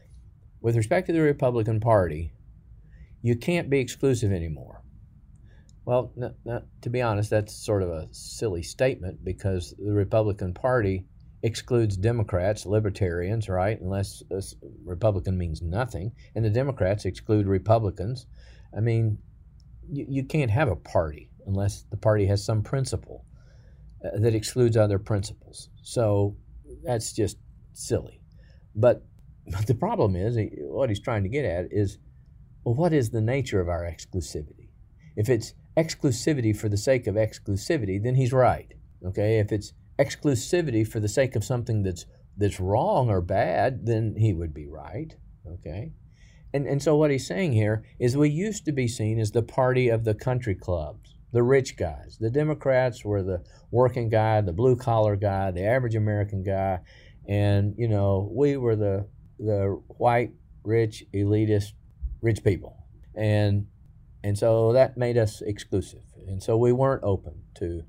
with 0.60 0.76
respect 0.76 1.06
to 1.06 1.14
the 1.14 1.22
Republican 1.22 1.80
Party, 1.80 2.34
you 3.22 3.36
can't 3.36 3.70
be 3.70 3.80
exclusive 3.80 4.32
anymore. 4.32 4.77
Well, 5.88 6.12
to 6.82 6.90
be 6.90 7.00
honest, 7.00 7.30
that's 7.30 7.54
sort 7.54 7.82
of 7.82 7.88
a 7.88 8.08
silly 8.10 8.62
statement 8.62 9.24
because 9.24 9.72
the 9.78 9.90
Republican 9.90 10.52
Party 10.52 11.06
excludes 11.42 11.96
Democrats, 11.96 12.66
libertarians, 12.66 13.48
right? 13.48 13.80
Unless 13.80 14.22
Republican 14.84 15.38
means 15.38 15.62
nothing. 15.62 16.12
And 16.34 16.44
the 16.44 16.50
Democrats 16.50 17.06
exclude 17.06 17.46
Republicans. 17.46 18.26
I 18.76 18.80
mean, 18.80 19.16
you, 19.90 20.04
you 20.06 20.24
can't 20.24 20.50
have 20.50 20.68
a 20.68 20.76
party 20.76 21.30
unless 21.46 21.86
the 21.90 21.96
party 21.96 22.26
has 22.26 22.44
some 22.44 22.62
principle 22.62 23.24
uh, 24.04 24.18
that 24.18 24.34
excludes 24.34 24.76
other 24.76 24.98
principles. 24.98 25.70
So 25.82 26.36
that's 26.84 27.14
just 27.14 27.38
silly. 27.72 28.20
But, 28.74 29.06
but 29.46 29.66
the 29.66 29.74
problem 29.74 30.16
is, 30.16 30.36
what 30.60 30.90
he's 30.90 31.00
trying 31.00 31.22
to 31.22 31.30
get 31.30 31.46
at 31.46 31.68
is 31.70 31.96
well, 32.62 32.74
what 32.74 32.92
is 32.92 33.08
the 33.08 33.22
nature 33.22 33.62
of 33.62 33.70
our 33.70 33.84
exclusivity? 33.84 34.68
If 35.16 35.30
it's 35.30 35.54
exclusivity 35.78 36.56
for 36.56 36.68
the 36.68 36.76
sake 36.76 37.06
of 37.06 37.14
exclusivity, 37.14 38.02
then 38.02 38.16
he's 38.16 38.32
right. 38.32 38.74
Okay, 39.04 39.38
if 39.38 39.52
it's 39.52 39.72
exclusivity 39.98 40.86
for 40.86 40.98
the 40.98 41.08
sake 41.08 41.36
of 41.36 41.44
something 41.44 41.82
that's 41.82 42.04
that's 42.36 42.60
wrong 42.60 43.10
or 43.10 43.20
bad, 43.20 43.86
then 43.86 44.14
he 44.18 44.32
would 44.32 44.52
be 44.52 44.66
right. 44.66 45.14
Okay, 45.46 45.92
and 46.52 46.66
and 46.66 46.82
so 46.82 46.96
what 46.96 47.10
he's 47.10 47.26
saying 47.26 47.52
here 47.52 47.84
is 48.00 48.16
we 48.16 48.28
used 48.28 48.64
to 48.64 48.72
be 48.72 48.88
seen 48.88 49.20
as 49.20 49.30
the 49.30 49.42
party 49.42 49.88
of 49.88 50.04
the 50.04 50.14
country 50.14 50.56
clubs, 50.56 51.14
the 51.32 51.44
rich 51.44 51.76
guys. 51.76 52.18
The 52.20 52.30
Democrats 52.30 53.04
were 53.04 53.22
the 53.22 53.44
working 53.70 54.08
guy, 54.08 54.40
the 54.40 54.52
blue 54.52 54.76
collar 54.76 55.14
guy, 55.14 55.52
the 55.52 55.64
average 55.64 55.94
American 55.94 56.42
guy, 56.42 56.80
and 57.28 57.74
you 57.78 57.88
know 57.88 58.28
we 58.34 58.56
were 58.56 58.74
the 58.74 59.06
the 59.38 59.80
white 59.86 60.32
rich 60.64 61.04
elitist 61.14 61.72
rich 62.20 62.42
people, 62.42 62.84
and 63.14 63.66
and 64.22 64.36
so 64.36 64.72
that 64.72 64.96
made 64.96 65.16
us 65.16 65.40
exclusive. 65.40 66.02
And 66.26 66.42
so 66.42 66.56
we 66.56 66.72
weren't 66.72 67.02
open 67.04 67.42
to 67.56 67.84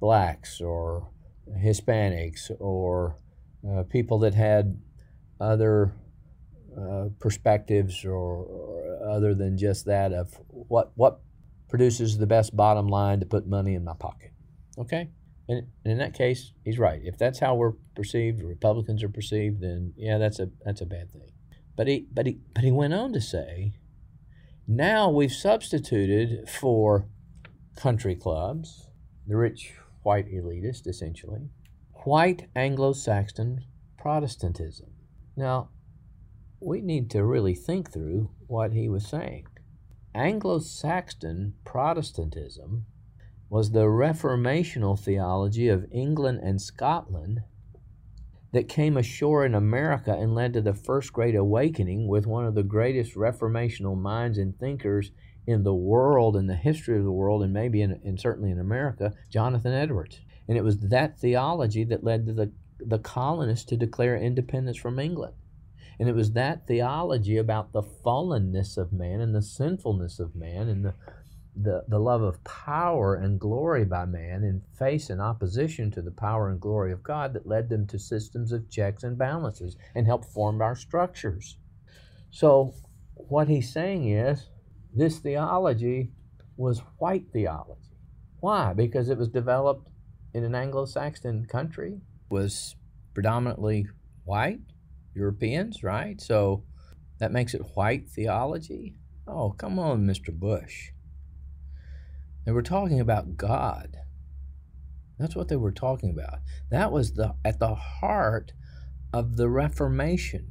blacks 0.00 0.60
or 0.60 1.08
Hispanics 1.50 2.50
or 2.58 3.16
uh, 3.68 3.82
people 3.84 4.18
that 4.20 4.34
had 4.34 4.80
other 5.40 5.92
uh, 6.76 7.08
perspectives 7.20 8.04
or, 8.04 8.12
or, 8.12 9.08
other 9.08 9.34
than 9.34 9.56
just 9.58 9.84
that 9.84 10.12
of 10.12 10.34
what 10.48 10.92
what 10.94 11.20
produces 11.68 12.18
the 12.18 12.26
best 12.26 12.56
bottom 12.56 12.88
line 12.88 13.20
to 13.20 13.26
put 13.26 13.46
money 13.46 13.74
in 13.74 13.84
my 13.84 13.94
pocket. 13.94 14.32
Okay? 14.78 15.08
And, 15.48 15.66
and 15.84 15.92
in 15.92 15.98
that 15.98 16.14
case, 16.14 16.52
he's 16.64 16.78
right. 16.78 17.00
If 17.04 17.18
that's 17.18 17.38
how 17.38 17.54
we're 17.54 17.74
perceived, 17.94 18.42
Republicans 18.42 19.02
are 19.02 19.08
perceived, 19.08 19.60
then 19.60 19.92
yeah, 19.96 20.18
that's 20.18 20.38
a 20.38 20.48
that's 20.64 20.80
a 20.80 20.86
bad 20.86 21.12
thing. 21.12 21.32
But 21.76 21.86
he 21.86 22.06
but 22.12 22.26
he 22.26 22.38
but 22.54 22.64
he 22.64 22.72
went 22.72 22.94
on 22.94 23.12
to 23.12 23.20
say 23.20 23.74
now 24.66 25.10
we've 25.10 25.32
substituted 25.32 26.48
for 26.48 27.06
country 27.76 28.14
clubs, 28.14 28.88
the 29.26 29.36
rich 29.36 29.74
white 30.02 30.26
elitist, 30.26 30.86
essentially, 30.86 31.50
white 32.04 32.48
Anglo 32.54 32.92
Saxon 32.92 33.64
Protestantism. 33.98 34.90
Now, 35.36 35.70
we 36.60 36.80
need 36.80 37.10
to 37.10 37.24
really 37.24 37.54
think 37.54 37.92
through 37.92 38.30
what 38.46 38.72
he 38.72 38.88
was 38.88 39.06
saying. 39.06 39.46
Anglo 40.14 40.60
Saxon 40.60 41.54
Protestantism 41.64 42.86
was 43.50 43.70
the 43.70 43.84
reformational 43.84 44.98
theology 44.98 45.68
of 45.68 45.86
England 45.92 46.40
and 46.42 46.60
Scotland 46.60 47.42
that 48.54 48.68
came 48.68 48.96
ashore 48.96 49.44
in 49.44 49.52
America 49.52 50.12
and 50.12 50.32
led 50.32 50.52
to 50.52 50.62
the 50.62 50.72
first 50.72 51.12
great 51.12 51.34
awakening 51.34 52.06
with 52.06 52.24
one 52.24 52.46
of 52.46 52.54
the 52.54 52.62
greatest 52.62 53.16
reformational 53.16 54.00
minds 54.00 54.38
and 54.38 54.56
thinkers 54.60 55.10
in 55.44 55.64
the 55.64 55.74
world, 55.74 56.36
in 56.36 56.46
the 56.46 56.54
history 56.54 56.96
of 56.96 57.02
the 57.02 57.10
world, 57.10 57.42
and 57.42 57.52
maybe 57.52 57.82
in, 57.82 58.00
and 58.04 58.20
certainly 58.20 58.52
in 58.52 58.60
America, 58.60 59.12
Jonathan 59.28 59.72
Edwards. 59.72 60.20
And 60.46 60.56
it 60.56 60.62
was 60.62 60.78
that 60.78 61.18
theology 61.18 61.82
that 61.82 62.04
led 62.04 62.26
to 62.26 62.32
the, 62.32 62.52
the 62.78 63.00
colonists 63.00 63.66
to 63.66 63.76
declare 63.76 64.16
independence 64.16 64.76
from 64.76 65.00
England. 65.00 65.34
And 65.98 66.08
it 66.08 66.14
was 66.14 66.30
that 66.32 66.68
theology 66.68 67.36
about 67.36 67.72
the 67.72 67.82
fallenness 67.82 68.78
of 68.78 68.92
man 68.92 69.20
and 69.20 69.34
the 69.34 69.42
sinfulness 69.42 70.20
of 70.20 70.36
man 70.36 70.68
and 70.68 70.84
the 70.84 70.94
the, 71.56 71.84
the 71.88 71.98
love 71.98 72.22
of 72.22 72.42
power 72.44 73.14
and 73.14 73.38
glory 73.38 73.84
by 73.84 74.04
man 74.04 74.42
in 74.42 74.62
face 74.78 75.10
and 75.10 75.20
opposition 75.20 75.90
to 75.92 76.02
the 76.02 76.10
power 76.10 76.48
and 76.48 76.60
glory 76.60 76.92
of 76.92 77.02
God 77.02 77.32
that 77.34 77.46
led 77.46 77.68
them 77.68 77.86
to 77.88 77.98
systems 77.98 78.52
of 78.52 78.68
checks 78.70 79.04
and 79.04 79.16
balances 79.16 79.76
and 79.94 80.06
helped 80.06 80.32
form 80.32 80.60
our 80.60 80.74
structures. 80.74 81.56
So, 82.30 82.74
what 83.14 83.48
he's 83.48 83.72
saying 83.72 84.10
is 84.10 84.48
this 84.92 85.18
theology 85.18 86.10
was 86.56 86.80
white 86.98 87.26
theology. 87.32 87.80
Why? 88.40 88.72
Because 88.72 89.08
it 89.08 89.18
was 89.18 89.28
developed 89.28 89.88
in 90.34 90.44
an 90.44 90.54
Anglo 90.54 90.84
Saxon 90.84 91.46
country, 91.46 92.00
was 92.28 92.74
predominantly 93.14 93.86
white, 94.24 94.60
Europeans, 95.14 95.84
right? 95.84 96.20
So 96.20 96.64
that 97.18 97.32
makes 97.32 97.54
it 97.54 97.62
white 97.74 98.08
theology? 98.08 98.96
Oh, 99.26 99.54
come 99.56 99.78
on, 99.78 100.06
Mr. 100.06 100.32
Bush. 100.32 100.90
They 102.44 102.52
were 102.52 102.62
talking 102.62 103.00
about 103.00 103.36
God. 103.36 103.96
That's 105.18 105.36
what 105.36 105.48
they 105.48 105.56
were 105.56 105.72
talking 105.72 106.10
about. 106.10 106.40
That 106.70 106.92
was 106.92 107.14
the 107.14 107.34
at 107.44 107.58
the 107.58 107.74
heart 107.74 108.52
of 109.12 109.36
the 109.36 109.48
Reformation 109.48 110.50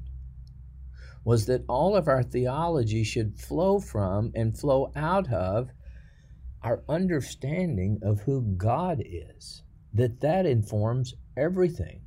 was 1.25 1.45
that 1.45 1.63
all 1.69 1.95
of 1.95 2.07
our 2.07 2.23
theology 2.23 3.03
should 3.03 3.39
flow 3.39 3.79
from 3.79 4.31
and 4.35 4.57
flow 4.57 4.91
out 4.95 5.31
of 5.31 5.69
our 6.62 6.83
understanding 6.89 8.00
of 8.01 8.21
who 8.21 8.41
God 8.57 9.01
is. 9.05 9.63
That 9.93 10.21
that 10.21 10.45
informs 10.45 11.13
everything 11.38 12.01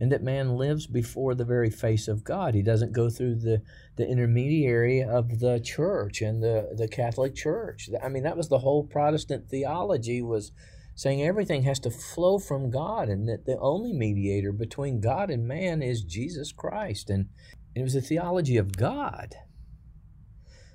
and 0.00 0.12
that 0.12 0.22
man 0.22 0.56
lives 0.56 0.86
before 0.86 1.34
the 1.34 1.44
very 1.44 1.70
face 1.70 2.08
of 2.08 2.24
God. 2.24 2.54
He 2.54 2.62
doesn't 2.62 2.92
go 2.92 3.10
through 3.10 3.36
the, 3.36 3.62
the 3.96 4.06
intermediary 4.06 5.02
of 5.02 5.40
the 5.40 5.60
church 5.60 6.20
and 6.22 6.42
the, 6.42 6.74
the 6.76 6.88
Catholic 6.88 7.34
Church. 7.34 7.88
I 8.02 8.08
mean, 8.08 8.22
that 8.22 8.36
was 8.36 8.48
the 8.48 8.58
whole 8.58 8.84
Protestant 8.84 9.48
theology 9.48 10.22
was 10.22 10.52
saying 10.94 11.22
everything 11.22 11.62
has 11.62 11.78
to 11.80 11.90
flow 11.90 12.38
from 12.38 12.70
God 12.70 13.08
and 13.08 13.28
that 13.28 13.46
the 13.46 13.58
only 13.60 13.92
mediator 13.92 14.52
between 14.52 15.00
God 15.00 15.30
and 15.30 15.46
man 15.46 15.82
is 15.82 16.02
Jesus 16.02 16.52
Christ. 16.52 17.08
And 17.10 17.28
it 17.74 17.82
was 17.82 17.94
a 17.94 18.00
theology 18.00 18.56
of 18.56 18.76
God. 18.76 19.34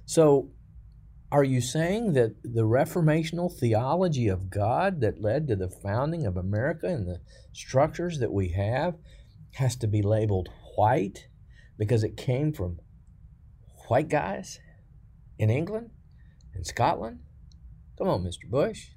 So 0.06 0.52
are 1.34 1.44
you 1.44 1.60
saying 1.60 2.14
that 2.14 2.36
the 2.44 2.62
reformational 2.62 3.52
theology 3.52 4.28
of 4.28 4.52
God 4.52 5.02
that 5.02 5.20
led 5.20 5.48
to 5.48 5.56
the 5.56 5.68
founding 5.68 6.28
of 6.28 6.38
America 6.38 6.86
and 6.86 7.08
the 7.08 7.22
structures 7.52 8.20
that 8.20 8.32
we 8.32 8.50
have 8.50 8.94
has 9.56 9.76
to 9.78 9.88
be 9.88 10.04
labeled 10.04 10.50
white 10.76 11.26
because 11.76 12.04
it 12.04 12.16
came 12.16 12.54
from 12.54 12.78
white 13.88 14.10
guys 14.10 14.60
in 15.40 15.50
England 15.50 15.90
and 16.54 16.68
Scotland? 16.68 17.22
Come 17.98 18.10
on, 18.10 18.24
Mr. 18.24 18.48
Bush. 18.48 18.90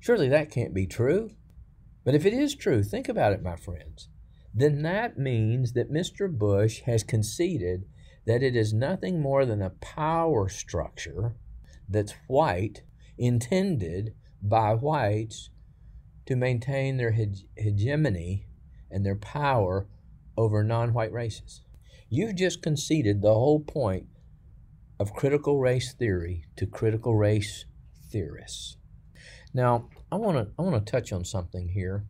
Surely 0.00 0.30
that 0.30 0.50
can't 0.50 0.72
be 0.72 0.86
true. 0.86 1.32
But 2.02 2.14
if 2.14 2.24
it 2.24 2.32
is 2.32 2.54
true, 2.54 2.82
think 2.82 3.10
about 3.10 3.34
it, 3.34 3.42
my 3.42 3.56
friends. 3.56 4.08
Then 4.54 4.80
that 4.84 5.18
means 5.18 5.74
that 5.74 5.92
Mr. 5.92 6.30
Bush 6.30 6.80
has 6.86 7.02
conceded 7.02 7.84
that 8.24 8.42
it 8.42 8.56
is 8.56 8.72
nothing 8.72 9.20
more 9.20 9.44
than 9.44 9.60
a 9.60 9.68
power 9.68 10.48
structure 10.48 11.34
that's 11.88 12.14
white, 12.26 12.82
intended 13.16 14.14
by 14.42 14.74
whites 14.74 15.50
to 16.26 16.36
maintain 16.36 16.96
their 16.96 17.12
hegemony 17.56 18.46
and 18.90 19.04
their 19.04 19.16
power 19.16 19.86
over 20.36 20.62
non 20.62 20.92
white 20.92 21.12
races. 21.12 21.62
You've 22.08 22.36
just 22.36 22.62
conceded 22.62 23.20
the 23.20 23.34
whole 23.34 23.60
point 23.60 24.06
of 25.00 25.14
critical 25.14 25.58
race 25.58 25.92
theory 25.92 26.44
to 26.56 26.66
critical 26.66 27.14
race 27.14 27.64
theorists. 28.10 28.76
Now, 29.52 29.88
I 30.10 30.16
want 30.16 30.36
to 30.38 30.52
I 30.58 30.62
want 30.62 30.84
to 30.84 30.90
touch 30.90 31.12
on 31.12 31.24
something 31.24 31.68
here 31.68 32.04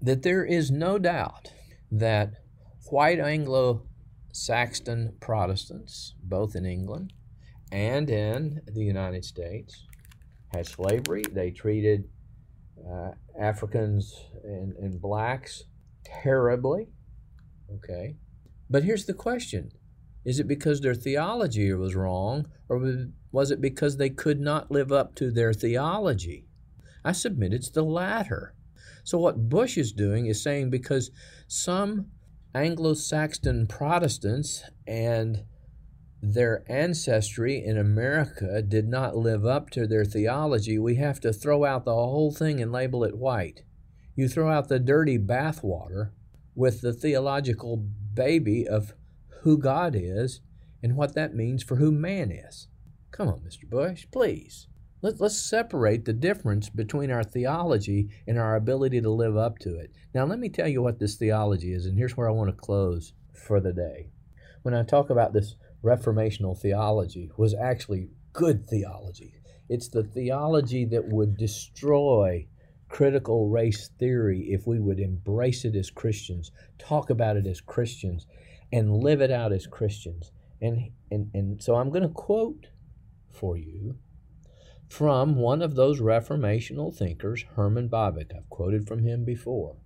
that 0.00 0.22
there 0.22 0.44
is 0.44 0.70
no 0.70 0.98
doubt 0.98 1.52
that 1.90 2.34
white 2.90 3.18
Anglo 3.18 3.86
Saxon 4.32 5.14
Protestants, 5.20 6.14
both 6.22 6.54
in 6.54 6.66
England 6.66 7.12
and 7.72 8.08
in 8.10 8.60
the 8.66 8.84
United 8.84 9.24
States 9.24 9.86
had 10.54 10.66
slavery. 10.66 11.24
They 11.30 11.50
treated 11.50 12.08
uh, 12.88 13.10
Africans 13.38 14.14
and, 14.44 14.74
and 14.76 15.00
blacks 15.00 15.64
terribly. 16.04 16.88
Okay. 17.74 18.16
But 18.70 18.84
here's 18.84 19.06
the 19.06 19.14
question 19.14 19.72
Is 20.24 20.38
it 20.38 20.48
because 20.48 20.80
their 20.80 20.94
theology 20.94 21.72
was 21.72 21.94
wrong, 21.94 22.46
or 22.68 23.08
was 23.32 23.50
it 23.50 23.60
because 23.60 23.96
they 23.96 24.10
could 24.10 24.40
not 24.40 24.70
live 24.70 24.92
up 24.92 25.14
to 25.16 25.30
their 25.30 25.52
theology? 25.52 26.46
I 27.04 27.12
submit 27.12 27.52
it's 27.52 27.70
the 27.70 27.84
latter. 27.84 28.54
So, 29.04 29.18
what 29.18 29.48
Bush 29.48 29.78
is 29.78 29.92
doing 29.92 30.26
is 30.26 30.42
saying 30.42 30.70
because 30.70 31.10
some 31.46 32.06
Anglo 32.54 32.94
Saxon 32.94 33.66
Protestants 33.66 34.64
and 34.86 35.44
their 36.22 36.64
ancestry 36.70 37.62
in 37.64 37.76
America 37.76 38.62
did 38.62 38.88
not 38.88 39.16
live 39.16 39.44
up 39.44 39.70
to 39.70 39.86
their 39.86 40.04
theology, 40.04 40.78
we 40.78 40.96
have 40.96 41.20
to 41.20 41.32
throw 41.32 41.64
out 41.64 41.84
the 41.84 41.94
whole 41.94 42.32
thing 42.32 42.60
and 42.60 42.72
label 42.72 43.04
it 43.04 43.16
white. 43.16 43.62
You 44.14 44.28
throw 44.28 44.50
out 44.50 44.68
the 44.68 44.78
dirty 44.78 45.18
bathwater 45.18 46.10
with 46.54 46.80
the 46.80 46.92
theological 46.92 47.76
baby 47.76 48.66
of 48.66 48.94
who 49.42 49.58
God 49.58 49.94
is 49.94 50.40
and 50.82 50.96
what 50.96 51.14
that 51.14 51.34
means 51.34 51.62
for 51.62 51.76
who 51.76 51.92
man 51.92 52.30
is. 52.30 52.68
Come 53.10 53.28
on, 53.28 53.40
Mr. 53.40 53.68
Bush, 53.68 54.06
please. 54.10 54.66
Let, 55.02 55.20
us 55.20 55.38
separate 55.38 56.04
the 56.04 56.14
difference 56.14 56.70
between 56.70 57.10
our 57.10 57.22
theology 57.22 58.08
and 58.26 58.38
our 58.38 58.56
ability 58.56 59.02
to 59.02 59.10
live 59.10 59.36
up 59.36 59.58
to 59.60 59.76
it. 59.76 59.92
Now, 60.14 60.24
let 60.24 60.38
me 60.38 60.48
tell 60.48 60.66
you 60.66 60.82
what 60.82 60.98
this 60.98 61.16
theology 61.16 61.72
is, 61.72 61.84
and 61.86 61.96
here's 61.96 62.16
where 62.16 62.28
I 62.28 62.32
want 62.32 62.50
to 62.50 62.56
close 62.56 63.12
for 63.32 63.60
the 63.60 63.72
day. 63.72 64.08
When 64.62 64.74
I 64.74 64.82
talk 64.82 65.10
about 65.10 65.32
this 65.32 65.54
reformational 65.82 66.58
theology, 66.58 67.30
was 67.36 67.54
actually 67.54 68.08
good 68.32 68.66
theology. 68.68 69.34
It's 69.68 69.88
the 69.88 70.04
theology 70.04 70.84
that 70.86 71.08
would 71.08 71.36
destroy 71.36 72.46
critical 72.88 73.48
race 73.48 73.88
theory 73.98 74.48
if 74.50 74.66
we 74.66 74.78
would 74.78 75.00
embrace 75.00 75.64
it 75.64 75.74
as 75.74 75.90
Christians, 75.90 76.52
talk 76.78 77.10
about 77.10 77.36
it 77.36 77.46
as 77.46 77.60
Christians, 77.60 78.26
and 78.72 79.02
live 79.02 79.20
it 79.20 79.30
out 79.30 79.52
as 79.52 79.66
Christians. 79.66 80.32
And, 80.60 80.90
and, 81.10 81.30
and 81.34 81.62
so 81.62 81.76
I'm 81.76 81.90
going 81.90 82.02
to 82.02 82.08
quote 82.08 82.68
for 83.30 83.56
you 83.56 83.96
from 84.88 85.36
one 85.36 85.62
of 85.62 85.74
those 85.74 86.00
reformational 86.00 86.94
thinkers, 86.94 87.44
Herman 87.56 87.88
Bavinck. 87.88 88.34
I've 88.34 88.48
quoted 88.48 88.86
from 88.86 89.02
him 89.02 89.24
before. 89.24 89.76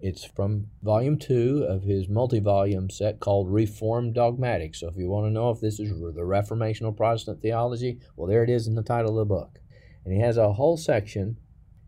It's 0.00 0.24
from 0.24 0.66
volume 0.82 1.18
two 1.18 1.64
of 1.68 1.82
his 1.82 2.08
multi 2.08 2.38
volume 2.38 2.90
set 2.90 3.18
called 3.18 3.50
Reformed 3.50 4.14
Dogmatics. 4.14 4.80
So 4.80 4.88
if 4.88 4.96
you 4.96 5.08
want 5.08 5.26
to 5.26 5.30
know 5.30 5.50
if 5.50 5.60
this 5.60 5.80
is 5.80 5.90
the 5.90 6.20
reformational 6.20 6.96
Protestant 6.96 7.40
theology, 7.40 8.00
well, 8.14 8.28
there 8.28 8.44
it 8.44 8.50
is 8.50 8.66
in 8.66 8.74
the 8.74 8.82
title 8.82 9.18
of 9.18 9.26
the 9.26 9.34
book. 9.34 9.58
And 10.04 10.12
he 10.12 10.20
has 10.20 10.36
a 10.36 10.52
whole 10.52 10.76
section 10.76 11.38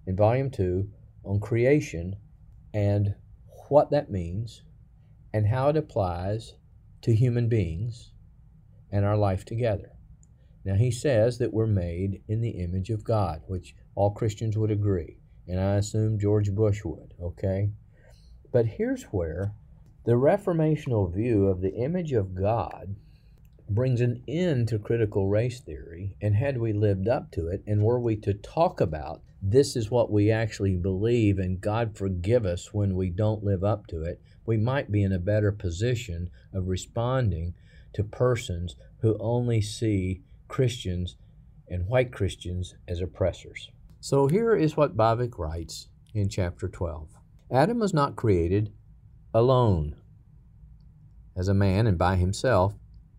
in 0.07 0.17
volume 0.17 0.50
two 0.50 0.88
on 1.23 1.38
creation 1.38 2.17
and 2.73 3.15
what 3.69 3.91
that 3.91 4.11
means 4.11 4.62
and 5.33 5.47
how 5.47 5.69
it 5.69 5.77
applies 5.77 6.55
to 7.03 7.15
human 7.15 7.49
beings 7.49 8.12
and 8.91 9.05
our 9.05 9.17
life 9.17 9.45
together. 9.45 9.93
Now, 10.65 10.75
he 10.75 10.91
says 10.91 11.38
that 11.38 11.53
we're 11.53 11.67
made 11.67 12.23
in 12.27 12.41
the 12.41 12.50
image 12.50 12.91
of 12.91 13.05
God, 13.05 13.43
which 13.47 13.75
all 13.95 14.11
Christians 14.11 14.57
would 14.57 14.71
agree, 14.71 15.19
and 15.47 15.61
I 15.61 15.77
assume 15.77 16.19
George 16.19 16.50
Bush 16.53 16.85
would, 16.85 17.15
okay? 17.23 17.71
But 18.50 18.67
here's 18.67 19.05
where 19.05 19.52
the 20.05 20.12
reformational 20.12 21.12
view 21.12 21.47
of 21.47 21.61
the 21.61 21.75
image 21.75 22.12
of 22.12 22.35
God 22.35 22.97
brings 23.69 24.00
an 24.00 24.23
end 24.26 24.69
to 24.69 24.78
critical 24.78 25.28
race 25.28 25.61
theory. 25.61 26.17
And 26.23 26.35
had 26.35 26.59
we 26.59 26.73
lived 26.73 27.09
up 27.09 27.31
to 27.33 27.49
it, 27.49 27.62
and 27.67 27.83
were 27.83 28.00
we 28.00 28.17
to 28.17 28.33
talk 28.33 28.81
about 28.81 29.23
this 29.43 29.76
is 29.76 29.90
what 29.90 30.11
we 30.11 30.31
actually 30.31 30.76
believe, 30.76 31.38
and 31.38 31.61
God 31.61 31.97
forgive 31.97 32.45
us 32.45 32.73
when 32.73 32.97
we 32.97 33.11
don't 33.11 33.45
live 33.45 33.62
up 33.62 33.87
to 33.88 34.02
it, 34.02 34.21
we 34.47 34.57
might 34.57 34.90
be 34.90 35.02
in 35.02 35.12
a 35.12 35.19
better 35.19 35.52
position 35.52 36.31
of 36.52 36.69
responding 36.69 37.55
to 37.93 38.02
persons 38.02 38.76
who 39.00 39.17
only 39.21 39.61
see 39.61 40.23
Christians 40.49 41.17
and 41.69 41.87
white 41.87 42.12
Christians 42.12 42.75
as 42.88 43.00
oppressors. 43.00 43.71
So 44.00 44.26
here 44.26 44.57
is 44.57 44.76
what 44.76 44.97
Bavinck 44.97 45.38
writes 45.38 45.88
in 46.14 46.28
chapter 46.31 46.67
12 46.67 47.17
Adam 47.50 47.78
was 47.78 47.95
not 47.95 48.17
created 48.17 48.73
alone. 49.33 49.97
As 51.35 51.49
a 51.49 51.55
man 51.55 51.87
and 51.87 51.97
by 51.97 52.17
himself, 52.17 52.75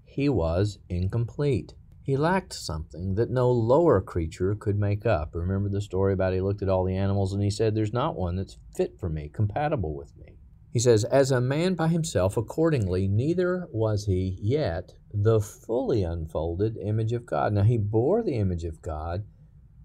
he 0.05 0.29
was 0.29 0.77
incomplete. 0.87 1.73
He 2.03 2.17
lacked 2.17 2.53
something 2.53 3.15
that 3.15 3.29
no 3.29 3.51
lower 3.51 4.01
creature 4.01 4.55
could 4.55 4.77
make 4.77 5.05
up. 5.05 5.33
Remember 5.33 5.69
the 5.69 5.81
story 5.81 6.13
about 6.13 6.33
he 6.33 6.41
looked 6.41 6.61
at 6.61 6.69
all 6.69 6.83
the 6.83 6.95
animals 6.95 7.33
and 7.33 7.41
he 7.41 7.49
said, 7.49 7.73
There's 7.73 7.93
not 7.93 8.15
one 8.15 8.35
that's 8.35 8.57
fit 8.75 8.99
for 8.99 9.09
me, 9.09 9.29
compatible 9.29 9.95
with 9.95 10.15
me. 10.17 10.37
He 10.71 10.79
says, 10.79 11.03
As 11.05 11.31
a 11.31 11.41
man 11.41 11.73
by 11.73 11.87
himself, 11.87 12.37
accordingly, 12.37 13.07
neither 13.07 13.67
was 13.71 14.05
he 14.05 14.37
yet 14.41 14.93
the 15.11 15.39
fully 15.39 16.03
unfolded 16.03 16.77
image 16.77 17.13
of 17.13 17.25
God. 17.25 17.53
Now, 17.53 17.63
he 17.63 17.77
bore 17.77 18.21
the 18.21 18.35
image 18.35 18.63
of 18.63 18.81
God, 18.81 19.25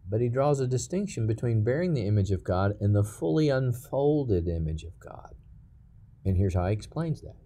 but 0.08 0.20
he 0.20 0.28
draws 0.28 0.60
a 0.60 0.66
distinction 0.66 1.26
between 1.26 1.64
bearing 1.64 1.94
the 1.94 2.06
image 2.06 2.30
of 2.30 2.44
God 2.44 2.72
and 2.80 2.94
the 2.94 3.04
fully 3.04 3.48
unfolded 3.48 4.46
image 4.48 4.84
of 4.84 4.98
God. 5.00 5.34
And 6.24 6.36
here's 6.36 6.54
how 6.54 6.66
he 6.66 6.72
explains 6.72 7.20
that. 7.22 7.36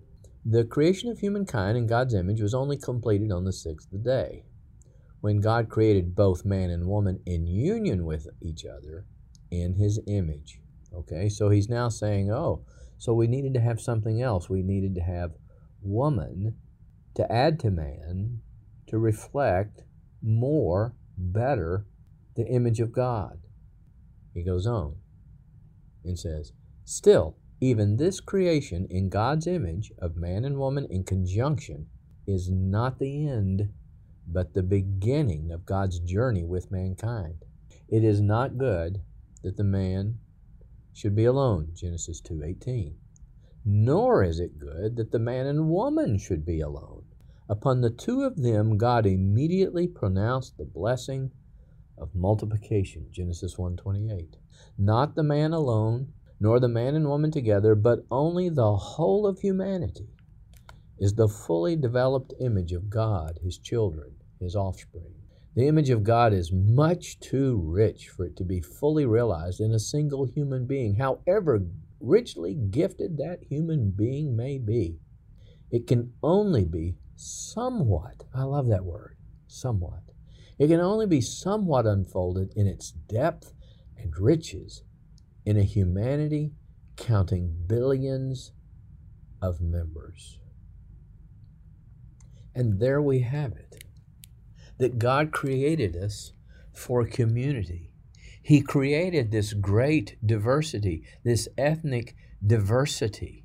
The 0.44 0.64
creation 0.64 1.10
of 1.10 1.18
humankind 1.18 1.76
in 1.76 1.86
God's 1.86 2.14
image 2.14 2.40
was 2.40 2.54
only 2.54 2.76
completed 2.76 3.30
on 3.30 3.44
the 3.44 3.52
sixth 3.52 3.88
day, 4.02 4.44
when 5.20 5.40
God 5.40 5.68
created 5.68 6.14
both 6.14 6.44
man 6.44 6.70
and 6.70 6.86
woman 6.86 7.20
in 7.26 7.46
union 7.46 8.04
with 8.04 8.28
each 8.40 8.64
other 8.64 9.04
in 9.50 9.74
his 9.74 10.00
image. 10.06 10.60
Okay, 10.94 11.28
so 11.28 11.50
he's 11.50 11.68
now 11.68 11.88
saying, 11.88 12.30
oh, 12.30 12.64
so 12.96 13.12
we 13.12 13.26
needed 13.26 13.54
to 13.54 13.60
have 13.60 13.80
something 13.80 14.22
else. 14.22 14.48
We 14.48 14.62
needed 14.62 14.94
to 14.94 15.00
have 15.02 15.32
woman 15.82 16.56
to 17.14 17.30
add 17.30 17.58
to 17.60 17.70
man 17.70 18.40
to 18.86 18.98
reflect 18.98 19.82
more, 20.22 20.94
better, 21.16 21.86
the 22.38 22.46
image 22.46 22.78
of 22.78 22.92
God. 22.92 23.40
He 24.32 24.44
goes 24.44 24.64
on 24.64 24.94
and 26.04 26.16
says, 26.16 26.52
Still, 26.84 27.36
even 27.60 27.96
this 27.96 28.20
creation 28.20 28.86
in 28.88 29.08
God's 29.08 29.48
image 29.48 29.92
of 29.98 30.16
man 30.16 30.44
and 30.44 30.56
woman 30.56 30.86
in 30.88 31.02
conjunction 31.02 31.88
is 32.28 32.48
not 32.48 33.00
the 33.00 33.26
end, 33.26 33.70
but 34.24 34.54
the 34.54 34.62
beginning 34.62 35.50
of 35.50 35.66
God's 35.66 35.98
journey 35.98 36.44
with 36.44 36.70
mankind. 36.70 37.44
It 37.88 38.04
is 38.04 38.20
not 38.20 38.56
good 38.56 39.02
that 39.42 39.56
the 39.56 39.64
man 39.64 40.20
should 40.92 41.16
be 41.16 41.24
alone, 41.24 41.70
Genesis 41.74 42.20
2:18. 42.20 42.94
Nor 43.64 44.22
is 44.22 44.38
it 44.38 44.60
good 44.60 44.94
that 44.94 45.10
the 45.10 45.18
man 45.18 45.46
and 45.46 45.70
woman 45.70 46.18
should 46.18 46.44
be 46.44 46.60
alone. 46.60 47.02
Upon 47.48 47.80
the 47.80 47.90
two 47.90 48.22
of 48.22 48.36
them 48.36 48.78
God 48.78 49.06
immediately 49.06 49.88
pronounced 49.88 50.56
the 50.56 50.64
blessing 50.64 51.32
of 52.00 52.14
multiplication, 52.14 53.06
Genesis 53.10 53.56
1:28. 53.56 54.36
Not 54.76 55.14
the 55.14 55.22
man 55.22 55.52
alone, 55.52 56.12
nor 56.40 56.60
the 56.60 56.68
man 56.68 56.94
and 56.94 57.08
woman 57.08 57.30
together, 57.30 57.74
but 57.74 58.06
only 58.10 58.48
the 58.48 58.76
whole 58.76 59.26
of 59.26 59.40
humanity 59.40 60.08
is 60.98 61.14
the 61.14 61.28
fully 61.28 61.76
developed 61.76 62.34
image 62.40 62.72
of 62.72 62.90
God, 62.90 63.38
his 63.42 63.58
children, 63.58 64.14
his 64.40 64.56
offspring. 64.56 65.14
The 65.54 65.66
image 65.66 65.90
of 65.90 66.04
God 66.04 66.32
is 66.32 66.52
much 66.52 67.18
too 67.20 67.56
rich 67.56 68.08
for 68.08 68.24
it 68.24 68.36
to 68.36 68.44
be 68.44 68.60
fully 68.60 69.06
realized 69.06 69.60
in 69.60 69.72
a 69.72 69.78
single 69.78 70.24
human 70.24 70.66
being, 70.66 70.94
however 70.94 71.66
richly 72.00 72.54
gifted 72.54 73.16
that 73.16 73.42
human 73.42 73.90
being 73.90 74.36
may 74.36 74.58
be. 74.58 75.00
It 75.70 75.86
can 75.86 76.12
only 76.22 76.64
be 76.64 76.96
somewhat, 77.16 78.24
I 78.32 78.44
love 78.44 78.68
that 78.68 78.84
word, 78.84 79.16
somewhat. 79.48 80.07
It 80.58 80.68
can 80.68 80.80
only 80.80 81.06
be 81.06 81.20
somewhat 81.20 81.86
unfolded 81.86 82.52
in 82.56 82.66
its 82.66 82.90
depth 82.90 83.52
and 83.96 84.16
riches 84.18 84.82
in 85.44 85.56
a 85.56 85.62
humanity 85.62 86.52
counting 86.96 87.54
billions 87.66 88.52
of 89.40 89.60
members. 89.60 90.38
And 92.54 92.80
there 92.80 93.00
we 93.00 93.20
have 93.20 93.52
it 93.52 93.84
that 94.78 94.98
God 94.98 95.32
created 95.32 95.96
us 95.96 96.32
for 96.72 97.04
community. 97.04 97.90
He 98.42 98.60
created 98.60 99.30
this 99.30 99.52
great 99.52 100.16
diversity, 100.24 101.04
this 101.24 101.48
ethnic 101.58 102.16
diversity. 102.44 103.44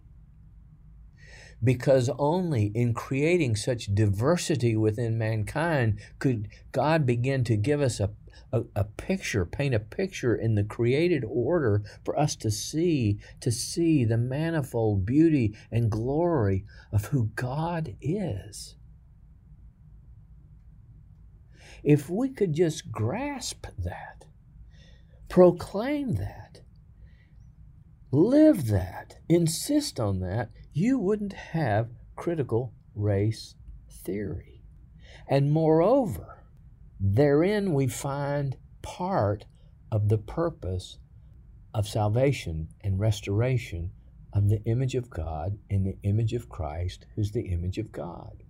Because 1.64 2.10
only 2.20 2.72
in 2.76 2.94
creating 2.94 3.56
such 3.56 3.94
diversity 3.94 4.76
within 4.76 5.18
mankind 5.18 6.00
could 6.20 6.50
God 6.72 7.06
begin 7.06 7.44
to 7.46 7.56
give 7.56 7.82
us 7.82 8.00
a 8.00 8.12
a, 8.54 8.64
a 8.76 8.84
picture, 8.84 9.46
paint 9.46 9.74
a 9.74 9.80
picture 9.80 10.36
in 10.36 10.56
the 10.56 10.64
created 10.64 11.26
order 11.28 11.84
for 12.06 12.18
us 12.18 12.36
to 12.38 12.52
see, 12.52 13.20
to 13.42 13.52
see 13.52 14.06
the 14.06 14.18
manifold 14.18 15.06
beauty 15.06 15.58
and 15.72 15.92
glory 15.92 16.64
of 16.92 17.06
who 17.06 17.32
God 17.36 17.96
is. 18.00 18.76
If 21.84 22.10
we 22.10 22.30
could 22.30 22.54
just 22.54 22.92
grasp 22.92 23.66
that, 23.80 24.26
proclaim 25.28 26.14
that, 26.14 26.62
live 28.12 28.68
that, 28.68 29.18
insist 29.28 30.00
on 30.00 30.20
that, 30.20 30.50
you 30.74 30.98
wouldn't 30.98 31.34
have 31.34 31.90
critical 32.16 32.74
race 32.96 33.56
theory. 33.90 34.62
And 35.28 35.52
moreover, 35.52 36.44
Therein 37.00 37.74
we 37.74 37.88
find 37.88 38.58
part 38.82 39.46
of 39.92 40.10
the 40.10 40.18
purpose 40.18 40.98
of 41.74 41.88
salvation 41.88 42.70
and 42.82 43.00
restoration 43.00 43.92
of 44.34 44.50
the 44.50 44.64
image 44.64 44.96
of 44.96 45.10
God 45.10 45.58
in 45.70 45.84
the 45.84 45.98
image 46.04 46.34
of 46.34 46.50
Christ, 46.50 47.06
who's 47.16 47.32
the 47.32 47.52
image 47.52 47.78
of 47.78 47.92
God. 47.92 48.44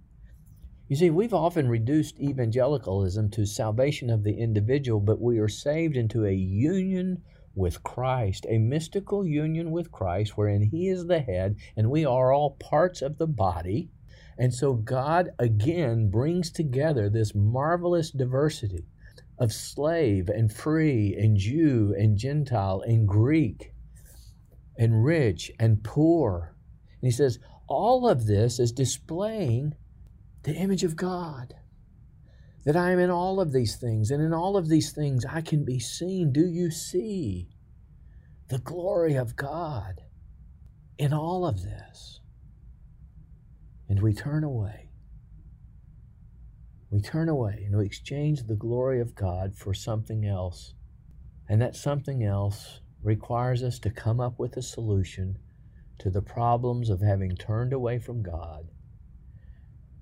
You 0.88 0.95
see, 0.95 1.09
we've 1.09 1.33
often 1.33 1.67
reduced 1.67 2.19
evangelicalism 2.19 3.31
to 3.31 3.45
salvation 3.45 4.09
of 4.09 4.23
the 4.23 4.38
individual, 4.38 4.99
but 4.99 5.19
we 5.19 5.39
are 5.39 5.49
saved 5.49 5.97
into 5.97 6.25
a 6.25 6.33
union 6.33 7.21
with 7.55 7.83
Christ, 7.83 8.45
a 8.49 8.57
mystical 8.57 9.25
union 9.25 9.71
with 9.71 9.91
Christ 9.91 10.37
wherein 10.37 10.61
He 10.61 10.87
is 10.87 11.05
the 11.05 11.19
head 11.21 11.55
and 11.75 11.89
we 11.89 12.05
are 12.05 12.31
all 12.31 12.51
parts 12.51 13.01
of 13.01 13.17
the 13.17 13.27
body. 13.27 13.89
And 14.37 14.53
so 14.53 14.73
God 14.73 15.29
again 15.37 16.09
brings 16.09 16.51
together 16.51 17.09
this 17.09 17.35
marvelous 17.35 18.11
diversity 18.11 18.85
of 19.37 19.51
slave 19.51 20.29
and 20.29 20.51
free 20.51 21.15
and 21.15 21.37
Jew 21.37 21.93
and 21.97 22.17
Gentile 22.17 22.81
and 22.81 23.07
Greek 23.07 23.73
and 24.77 25.03
rich 25.03 25.51
and 25.59 25.83
poor. 25.83 26.55
And 27.01 27.07
He 27.07 27.11
says, 27.11 27.39
all 27.67 28.07
of 28.07 28.25
this 28.25 28.59
is 28.59 28.71
displaying 28.71 29.75
the 30.43 30.53
image 30.53 30.83
of 30.83 30.95
God. 30.95 31.55
That 32.65 32.78
I 32.78 32.91
am 32.91 32.99
in 32.99 33.10
all 33.10 33.39
of 33.39 33.52
these 33.52 33.76
things, 33.76 34.10
and 34.12 34.23
in 34.23 34.34
all 34.34 34.56
of 34.56 34.69
these 34.69 34.91
things 34.91 35.26
I 35.26 35.41
can 35.41 35.65
be 35.65 35.80
seen. 35.80 36.32
Do 36.32 36.47
you 36.47 36.71
see 36.71 37.49
the 38.47 38.60
glory 38.60 39.15
of 39.15 39.36
God 39.36 40.02
in 40.97 41.13
all 41.13 41.45
of 41.45 41.63
this? 41.63 42.21
And 43.89 44.02
we 44.02 44.13
turn 44.13 44.43
away. 44.43 44.89
We 46.89 47.02
turn 47.02 47.28
away 47.28 47.63
and 47.65 47.76
we 47.76 47.86
exchange 47.86 48.43
the 48.43 48.56
glory 48.56 49.02
of 49.02 49.15
God 49.15 49.56
for 49.56 49.73
something 49.73 50.26
else. 50.26 50.73
And 51.49 51.62
that 51.62 51.76
something 51.76 52.23
else 52.23 52.82
requires 53.02 53.63
us 53.63 53.80
to 53.80 53.89
come 53.89 54.19
up 54.19 54.39
with 54.39 54.56
a 54.56 54.62
solution 54.62 55.38
to 55.99 56.10
the 56.10 56.21
problems 56.21 56.89
of 56.89 57.02
having 57.02 57.36
turned 57.36 57.73
away 57.73 57.99
from 57.99 58.23
God 58.23 58.69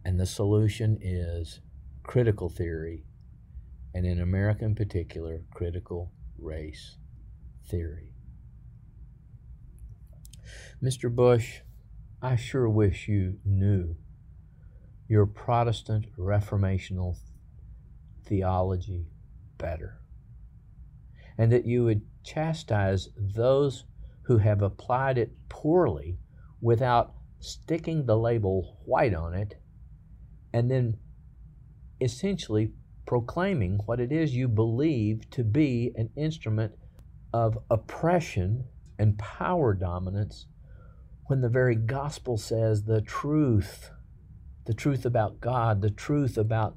and 0.04 0.20
the 0.20 0.26
solution 0.26 0.98
is 1.02 1.60
critical 2.04 2.50
theory, 2.50 3.04
and 3.94 4.06
in 4.06 4.20
America 4.20 4.66
in 4.66 4.76
particular, 4.76 5.42
critical 5.54 6.12
race 6.38 6.98
theory. 7.70 8.14
Mr. 10.82 11.14
Bush, 11.14 11.60
I 12.22 12.36
sure 12.36 12.70
wish 12.70 13.08
you 13.08 13.40
knew 13.46 13.96
your 15.08 15.26
Protestant 15.26 16.06
reformational 16.18 17.18
theology 18.26 19.08
better, 19.58 20.02
and 21.38 21.52
that 21.52 21.66
you 21.66 21.84
would 21.84 22.02
chastise 22.24 23.10
those 23.18 23.86
who 24.24 24.38
have 24.38 24.62
applied 24.62 25.18
it 25.18 25.32
poorly 25.50 26.18
without 26.62 27.14
sticking 27.40 28.06
the 28.06 28.18
label 28.18 28.78
white 28.86 29.14
on 29.14 29.34
it 29.34 29.56
and 30.54 30.70
then 30.70 30.98
essentially 32.02 32.72
proclaiming 33.06 33.80
what 33.86 34.00
it 34.00 34.12
is 34.12 34.36
you 34.36 34.48
believe 34.48 35.30
to 35.30 35.44
be 35.44 35.92
an 35.96 36.10
instrument 36.16 36.74
of 37.34 37.58
oppression 37.70 38.66
and 39.00 39.18
power 39.18 39.74
dominance 39.74 40.46
when 41.26 41.42
the 41.42 41.50
very 41.50 41.76
gospel 41.76 42.38
says 42.38 42.84
the 42.84 43.02
truth, 43.02 43.92
the 44.66 44.74
truth 44.74 45.06
about 45.06 45.40
God, 45.40 45.82
the 45.82 45.90
truth 45.90 46.38
about 46.38 46.76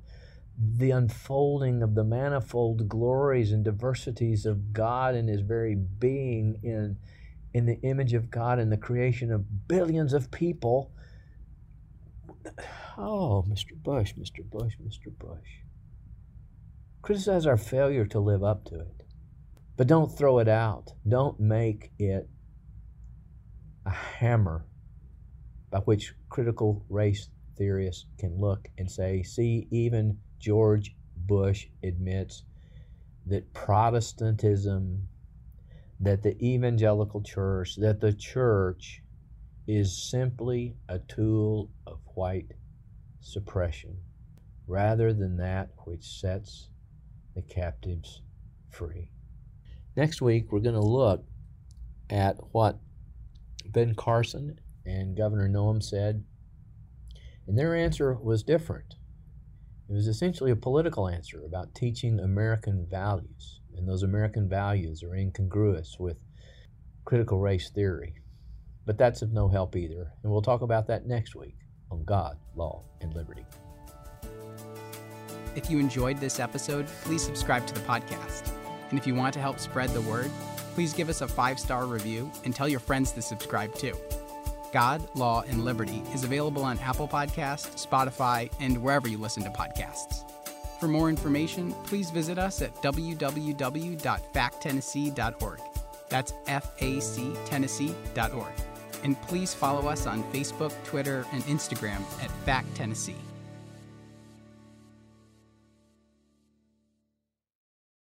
the 0.56 0.92
unfolding 0.92 1.82
of 1.82 1.94
the 1.94 2.04
manifold 2.04 2.88
glories 2.88 3.50
and 3.50 3.64
diversities 3.64 4.46
of 4.46 4.72
God 4.72 5.16
and 5.16 5.28
His 5.28 5.40
very 5.40 5.74
being 5.74 6.60
in, 6.62 6.96
in 7.52 7.66
the 7.66 7.80
image 7.82 8.14
of 8.14 8.30
God 8.30 8.58
and 8.58 8.70
the 8.70 8.76
creation 8.76 9.32
of 9.32 9.68
billions 9.68 10.12
of 10.12 10.30
people 10.30 10.92
Oh, 12.96 13.44
Mr. 13.48 13.74
Bush, 13.74 14.14
Mr. 14.14 14.48
Bush, 14.48 14.74
Mr. 14.82 15.16
Bush. 15.18 15.62
Criticize 17.02 17.46
our 17.46 17.56
failure 17.56 18.06
to 18.06 18.20
live 18.20 18.44
up 18.44 18.64
to 18.66 18.76
it. 18.76 19.02
But 19.76 19.88
don't 19.88 20.16
throw 20.16 20.38
it 20.38 20.48
out. 20.48 20.92
Don't 21.06 21.40
make 21.40 21.90
it 21.98 22.28
a 23.84 23.90
hammer 23.90 24.64
by 25.70 25.80
which 25.80 26.14
critical 26.28 26.84
race 26.88 27.28
theorists 27.56 28.06
can 28.18 28.38
look 28.40 28.68
and 28.78 28.90
say, 28.90 29.22
see, 29.22 29.66
even 29.70 30.18
George 30.38 30.94
Bush 31.16 31.66
admits 31.82 32.44
that 33.26 33.52
Protestantism, 33.54 35.08
that 36.00 36.22
the 36.22 36.36
evangelical 36.42 37.22
church, 37.22 37.76
that 37.76 38.00
the 38.00 38.12
church 38.12 39.02
is 39.66 40.10
simply 40.10 40.76
a 40.88 40.98
tool 40.98 41.70
of 41.86 41.98
white 42.14 42.52
suppression 43.20 43.96
rather 44.66 45.12
than 45.12 45.36
that 45.36 45.70
which 45.84 46.04
sets 46.04 46.68
the 47.34 47.42
captives 47.42 48.22
free. 48.70 49.10
Next 49.96 50.20
week, 50.20 50.50
we're 50.50 50.60
going 50.60 50.74
to 50.74 50.80
look 50.80 51.24
at 52.10 52.36
what 52.52 52.78
Ben 53.66 53.94
Carson 53.94 54.58
and 54.84 55.16
Governor 55.16 55.48
Noem 55.48 55.82
said, 55.82 56.24
and 57.46 57.58
their 57.58 57.74
answer 57.74 58.14
was 58.14 58.42
different. 58.42 58.94
It 59.88 59.92
was 59.92 60.06
essentially 60.06 60.50
a 60.50 60.56
political 60.56 61.08
answer 61.08 61.42
about 61.44 61.74
teaching 61.74 62.18
American 62.18 62.86
values, 62.90 63.60
and 63.76 63.86
those 63.88 64.02
American 64.02 64.48
values 64.48 65.02
are 65.02 65.14
incongruous 65.14 65.96
with 65.98 66.16
critical 67.04 67.38
race 67.38 67.70
theory. 67.70 68.14
But 68.86 68.98
that's 68.98 69.22
of 69.22 69.32
no 69.32 69.48
help 69.48 69.76
either, 69.76 70.12
and 70.22 70.30
we'll 70.30 70.42
talk 70.42 70.60
about 70.62 70.86
that 70.88 71.06
next 71.06 71.34
week 71.34 71.56
on 71.90 72.04
God, 72.04 72.36
Law, 72.54 72.82
and 73.00 73.14
Liberty. 73.14 73.46
If 75.56 75.70
you 75.70 75.78
enjoyed 75.78 76.18
this 76.18 76.38
episode, 76.40 76.86
please 77.02 77.22
subscribe 77.22 77.66
to 77.66 77.74
the 77.74 77.80
podcast. 77.80 78.50
And 78.90 78.98
if 78.98 79.06
you 79.06 79.14
want 79.14 79.32
to 79.34 79.40
help 79.40 79.58
spread 79.58 79.90
the 79.90 80.00
word, 80.02 80.30
please 80.74 80.92
give 80.92 81.08
us 81.08 81.20
a 81.20 81.28
five 81.28 81.60
star 81.60 81.86
review 81.86 82.30
and 82.44 82.54
tell 82.54 82.68
your 82.68 82.80
friends 82.80 83.12
to 83.12 83.22
subscribe 83.22 83.74
too. 83.74 83.96
God, 84.72 85.08
Law, 85.14 85.44
and 85.46 85.64
Liberty 85.64 86.02
is 86.12 86.24
available 86.24 86.64
on 86.64 86.78
Apple 86.80 87.06
Podcasts, 87.06 87.86
Spotify, 87.86 88.50
and 88.58 88.82
wherever 88.82 89.06
you 89.06 89.18
listen 89.18 89.44
to 89.44 89.50
podcasts. 89.50 90.28
For 90.80 90.88
more 90.88 91.08
information, 91.08 91.72
please 91.84 92.10
visit 92.10 92.36
us 92.38 92.60
at 92.60 92.74
www.facttennessee.org. 92.82 95.60
That's 96.08 96.32
F 96.46 96.70
A 96.80 97.00
C 97.00 97.32
Tennessee.org 97.46 98.73
and 99.04 99.20
please 99.22 99.54
follow 99.54 99.88
us 99.88 100.06
on 100.06 100.24
Facebook, 100.32 100.72
Twitter, 100.84 101.24
and 101.32 101.42
Instagram 101.44 102.00
at 102.22 102.30
Fact 102.44 102.74
Tennessee. 102.74 103.16